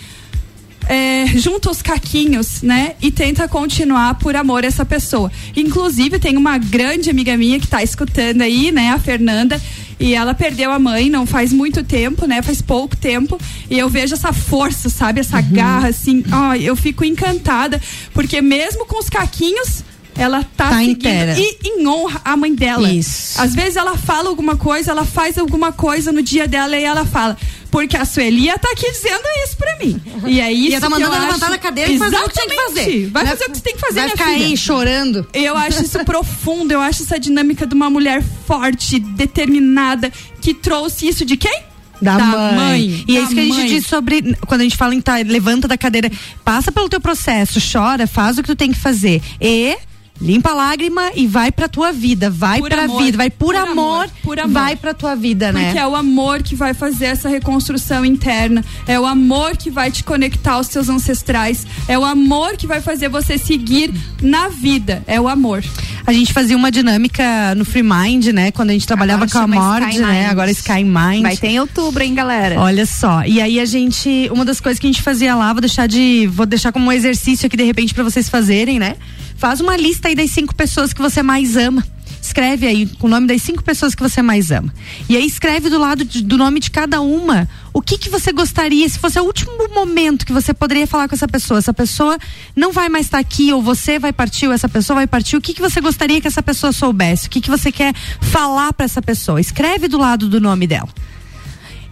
[0.89, 2.95] É, junta os caquinhos, né?
[3.03, 5.33] E tenta continuar por amor essa pessoa.
[5.57, 8.91] Inclusive, tem uma grande amiga minha que está escutando aí, né?
[8.91, 9.61] A Fernanda,
[9.99, 12.43] e ela perdeu a mãe não faz muito tempo, né?
[12.43, 13.39] Faz pouco tempo.
[13.71, 15.21] E eu vejo essa força, sabe?
[15.21, 15.53] Essa uhum.
[15.53, 16.23] garra, assim.
[16.31, 17.81] Ó, eu fico encantada.
[18.13, 19.83] Porque mesmo com os caquinhos,
[20.15, 21.35] ela tá, tá seguindo inteira.
[21.39, 22.91] e em honra a mãe dela.
[22.91, 23.41] Isso.
[23.41, 27.05] Às vezes ela fala alguma coisa, ela faz alguma coisa no dia dela e ela
[27.05, 27.37] fala,
[27.71, 30.01] porque a Suelia tá aqui dizendo isso pra mim.
[30.27, 32.55] E é isso e tá mandando levantar da cadeira e fazer o que tem que
[32.55, 33.11] fazer.
[33.11, 34.47] Vai, fazer o que você tem que fazer, Vai ficar filha.
[34.47, 35.27] aí chorando.
[35.33, 40.11] Eu acho isso profundo, eu acho essa dinâmica de uma mulher forte, determinada,
[40.41, 41.63] que trouxe isso de quem?
[42.01, 42.55] Da, da mãe.
[42.55, 43.05] mãe.
[43.09, 43.51] E é da é isso que mãe.
[43.51, 44.37] a gente diz sobre.
[44.47, 46.11] Quando a gente fala em tá, levanta da cadeira,
[46.45, 49.23] passa pelo teu processo, chora, faz o que tu tem que fazer.
[49.41, 49.77] E
[50.21, 53.47] Limpa a lágrima e vai pra tua vida, vai por pra amor, vida, vai por,
[53.47, 55.65] por amor, amor, por amor, vai pra tua vida, Porque né?
[55.67, 59.91] Porque é o amor que vai fazer essa reconstrução interna, é o amor que vai
[59.91, 63.93] te conectar aos seus ancestrais, é o amor que vai fazer você seguir
[64.23, 65.63] na vida, é o amor.
[66.07, 68.53] A gente fazia uma dinâmica no Free Mind, né?
[68.53, 70.27] Quando a gente trabalhava Agora com a Mord, né?
[70.27, 71.23] Agora Sky Mind.
[71.23, 72.61] Vai ter em outubro, hein, galera?
[72.61, 73.25] Olha só.
[73.25, 76.29] E aí a gente, uma das coisas que a gente fazia lá, vou deixar de,
[76.33, 78.95] vou deixar como um exercício aqui de repente para vocês fazerem, né?
[79.37, 81.85] Faz uma lista aí das cinco pessoas que você mais ama.
[82.21, 84.75] Escreve aí com o nome das cinco pessoas que você mais ama.
[85.09, 88.33] E aí escreve do lado de, do nome de cada uma o que que você
[88.33, 91.59] gostaria, se fosse o último momento que você poderia falar com essa pessoa.
[91.59, 92.19] Essa pessoa
[92.57, 95.37] não vai mais estar aqui, ou você vai partir, ou essa pessoa vai partir.
[95.37, 97.29] O que que você gostaria que essa pessoa soubesse?
[97.29, 99.41] O que que você quer falar para essa pessoa?
[99.41, 100.89] Escreve do lado do nome dela.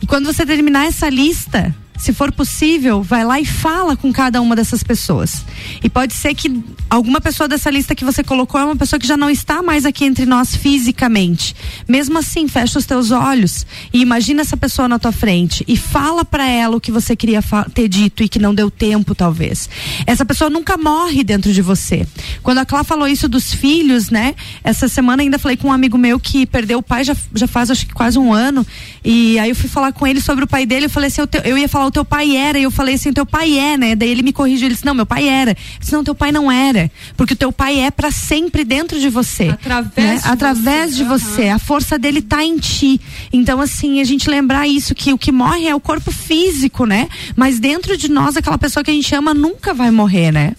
[0.03, 4.41] E quando você terminar essa lista, se for possível, vai lá e fala com cada
[4.41, 5.45] uma dessas pessoas.
[5.83, 9.07] E pode ser que alguma pessoa dessa lista que você colocou é uma pessoa que
[9.07, 11.55] já não está mais aqui entre nós fisicamente.
[11.89, 16.25] Mesmo assim, fecha os teus olhos e imagina essa pessoa na tua frente e fala
[16.25, 17.41] para ela o que você queria
[17.73, 19.69] ter dito e que não deu tempo, talvez.
[20.07, 22.07] Essa pessoa nunca morre dentro de você.
[22.43, 24.35] Quando a Clá falou isso dos filhos, né?
[24.63, 27.71] Essa semana ainda falei com um amigo meu que perdeu o pai já, já faz
[27.71, 28.67] acho que quase um ano.
[29.05, 30.87] E aí eu fui falar com ele sobre o pai dele.
[30.87, 32.59] Eu falei assim: eu, te, eu ia falar, o teu pai era.
[32.59, 33.95] E eu falei assim: o teu pai é, né?
[33.95, 34.67] Daí ele me corrigiu.
[34.67, 35.53] Ele disse: não, meu pai era.
[35.53, 36.91] Eu disse: não, teu pai não era.
[37.17, 39.49] Porque o teu pai é para sempre dentro de você.
[39.49, 40.17] Através né?
[40.21, 40.97] de Através você.
[40.97, 41.49] de você.
[41.49, 43.01] A força dele tá em ti.
[43.33, 47.09] Então, assim, a gente lembrar isso: que o que morre é o corpo físico, né?
[47.37, 50.53] Mas dentro de nós, aquela pessoa que a gente ama nunca vai morrer, né?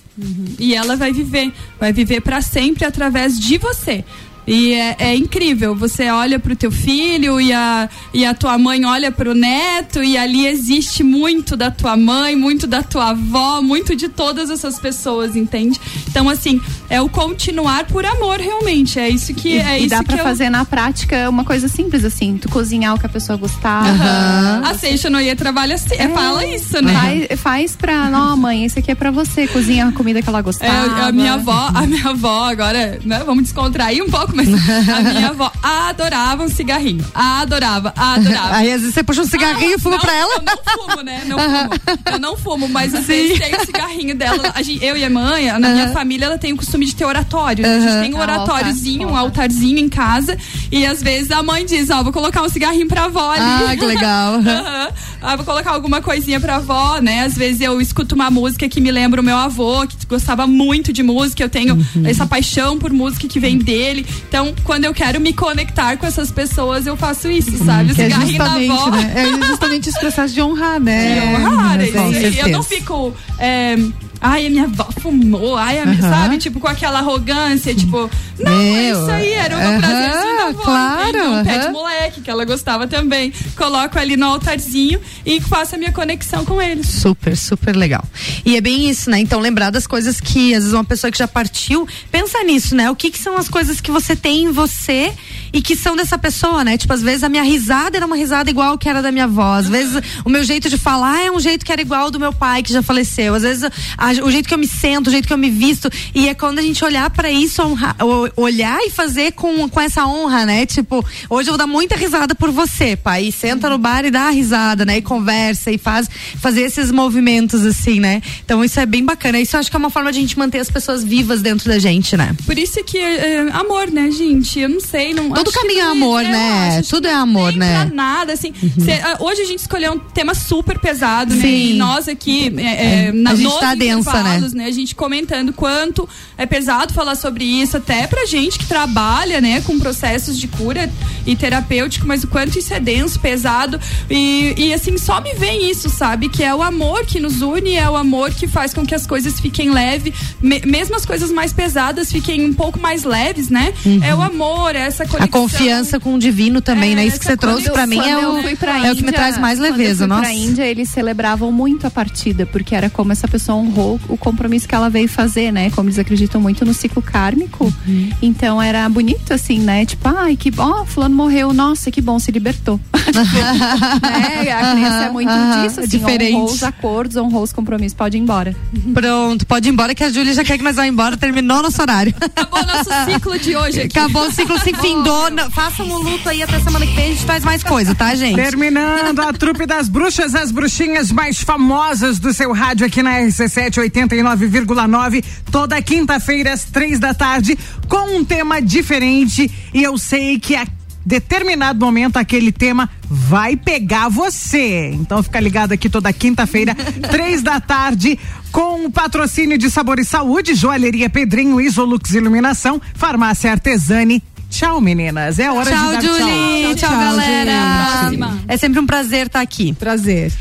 [0.57, 4.03] E ela vai viver, vai viver para sempre através de você.
[4.47, 8.85] E é, é, incrível, você olha pro teu filho e a, e a tua mãe
[8.85, 13.95] olha pro neto e ali existe muito da tua mãe, muito da tua avó, muito
[13.95, 15.79] de todas essas pessoas, entende?
[16.07, 18.99] Então, assim, é o continuar por amor, realmente.
[18.99, 20.23] É isso que e, é e isso dá que pra eu...
[20.23, 23.87] fazer na prática uma coisa simples, assim, tu cozinhar o que a pessoa gostava.
[23.89, 24.65] Uhum.
[24.65, 26.07] A Seixa Noia trabalha assim, é.
[26.09, 26.93] fala isso, né?
[26.93, 30.41] Faz, faz pra, não, mãe, esse aqui é pra você, cozinha a comida que ela
[30.41, 31.01] gostava.
[31.01, 35.01] É, a minha avó, a minha avó, agora, né, vamos descontrair um pouco, mas a
[35.01, 37.05] minha avó adorava um cigarrinho.
[37.13, 38.55] Adorava, adorava.
[38.55, 40.33] Aí às vezes você puxa um cigarrinho e fuma não, pra ela.
[40.36, 41.23] Eu não fumo, né?
[41.25, 41.99] Não fumo.
[42.11, 44.51] Eu não fumo, mas às vezes tem o cigarrinho dela.
[44.53, 47.05] A gente, eu e a mãe, na minha família, ela tem o costume de ter
[47.05, 47.65] oratório.
[47.65, 50.38] A gente tem um oratóriozinho, um altarzinho em casa.
[50.71, 53.43] E às vezes a mãe diz, ó, vou colocar um cigarrinho pra avó ali.
[53.43, 54.39] Ah, que legal.
[55.21, 57.23] ah, vou colocar alguma coisinha pra avó, né?
[57.23, 60.91] Às vezes eu escuto uma música que me lembra o meu avô, que gostava muito
[60.91, 61.43] de música.
[61.43, 62.05] Eu tenho uhum.
[62.05, 64.05] essa paixão por música que vem dele.
[64.28, 67.91] Então, quando eu quero me conectar com essas pessoas, eu faço isso, sabe?
[67.91, 68.89] O que cigarrinho é justamente, avó.
[68.91, 69.13] Né?
[69.15, 71.19] É justamente esse processo de honrar, né?
[71.19, 72.39] De honrar, é isso.
[72.41, 73.13] Eu não fico.
[73.39, 73.76] é,
[74.22, 76.38] Ai, a minha avó fumou, ai, a minha, sabe?
[76.38, 78.09] Tipo, com aquela arrogância, tipo,
[78.39, 81.32] não, é Meu, isso aí, era um aham, prazerzinho da avó, claro?
[81.32, 81.72] Um de aham.
[81.72, 83.32] moleque, que ela gostava também.
[83.55, 86.88] Coloco ali no altarzinho e faço a minha conexão com eles.
[86.88, 88.03] Super, super legal.
[88.45, 89.20] E é bem isso, né?
[89.20, 92.89] Então, lembrar das coisas que, às vezes, uma pessoa que já partiu, pensa nisso, né?
[92.89, 95.13] O que, que são as coisas que você tem em você
[95.56, 96.78] e que são dessa pessoa, né?
[96.78, 99.53] Tipo, às vezes a minha risada era uma risada igual que era da minha avó.
[99.56, 102.20] Às vezes o meu jeito de falar é um jeito que era igual ao do
[102.20, 103.34] meu pai, que já faleceu.
[103.34, 103.64] Às vezes
[103.97, 105.89] a- o jeito que eu me sento, o jeito que eu me visto.
[106.14, 110.06] E é quando a gente olhar pra isso, o- olhar e fazer com, com essa
[110.06, 110.66] honra, né?
[110.66, 113.28] Tipo, hoje eu vou dar muita risada por você, pai.
[113.28, 114.97] E senta no bar e dá a risada, né?
[114.97, 116.10] E conversa e faz
[116.41, 118.22] fazer esses movimentos assim, né?
[118.43, 119.39] Então isso é bem bacana.
[119.39, 121.70] Isso eu acho que é uma forma de a gente manter as pessoas vivas dentro
[121.70, 122.36] da gente, né?
[122.45, 124.60] Por isso que é, amor, né, gente?
[124.60, 126.77] Eu não sei, não Todo que caminho é amor, né?
[126.79, 127.85] acho, Tudo é amor, né?
[127.85, 128.53] pra nada, assim.
[128.83, 131.41] Cê, ah, hoje a gente escolheu um tema super pesado, né?
[131.41, 131.71] Sim.
[131.71, 134.65] E nós aqui, é, É, é, na, a gente tá densa, intervalos, né?
[134.65, 139.61] A gente comentando quanto é pesado falar sobre isso, até pra gente que trabalha, né,
[139.61, 140.89] com processos de cura
[141.25, 143.79] e terapêutico, mas o quanto isso é denso, pesado.
[144.09, 146.29] E, e assim, só me vem isso, sabe?
[146.29, 149.05] Que é o amor que nos une, é o amor que faz com que as
[149.07, 153.73] coisas fiquem leves, me- mesmo as coisas mais pesadas fiquem um pouco mais leves, né?
[153.85, 154.03] Uhum.
[154.03, 155.34] É o amor, é essa conexão.
[155.41, 157.05] Confiança com o divino também, né?
[157.05, 159.71] Isso que você trouxe pra mim é o, é o que me traz mais quando
[159.71, 160.21] leveza, eu fui nossa.
[160.21, 164.67] pra Índia, eles celebravam muito a partida, porque era como essa pessoa honrou o compromisso
[164.67, 165.69] que ela veio fazer, né?
[165.71, 167.73] Como eles acreditam muito no ciclo kármico.
[167.88, 168.09] Uhum.
[168.21, 169.86] Então era bonito, assim, né?
[169.86, 172.79] Tipo, ai, que bom, fulano morreu, nossa, que bom, se libertou.
[173.13, 174.51] né?
[174.51, 176.36] A criança é muito Aham, disso, assim, diferente.
[176.36, 178.55] honrou os acordos, honrou os compromissos, pode ir embora.
[178.93, 181.81] Pronto, pode ir embora que a Júlia já quer que nós vá embora, terminou nosso
[181.81, 182.13] horário.
[182.19, 183.97] Acabou nosso ciclo de hoje aqui.
[183.97, 185.14] Acabou o ciclo, se findou.
[185.30, 188.13] Não, Façam o luto aí até semana que vem, a gente faz mais coisa, tá,
[188.16, 188.36] gente?
[188.36, 193.78] Terminando a trupe das bruxas, as bruxinhas mais famosas do seu rádio aqui na RC7
[193.89, 197.57] 89,9, toda quinta-feira às três da tarde,
[197.88, 199.49] com um tema diferente.
[199.74, 200.68] E eu sei que a
[201.05, 204.89] determinado momento aquele tema vai pegar você.
[204.93, 206.76] Então fica ligado aqui toda quinta-feira,
[207.09, 208.20] três da tarde,
[208.51, 214.22] com o patrocínio de Sabor e Saúde, Joalheria Pedrinho, Isolux Iluminação, Farmácia Artesani.
[214.56, 215.38] Tchau, meninas.
[215.38, 216.76] É hora Tchau, de dar Julie.
[216.76, 218.10] Tchau, galera.
[218.47, 219.74] É sempre um prazer estar aqui.
[219.74, 220.32] Prazer.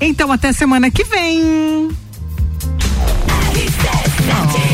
[0.00, 1.42] Então, até semana que vem.
[4.30, 4.67] Oh.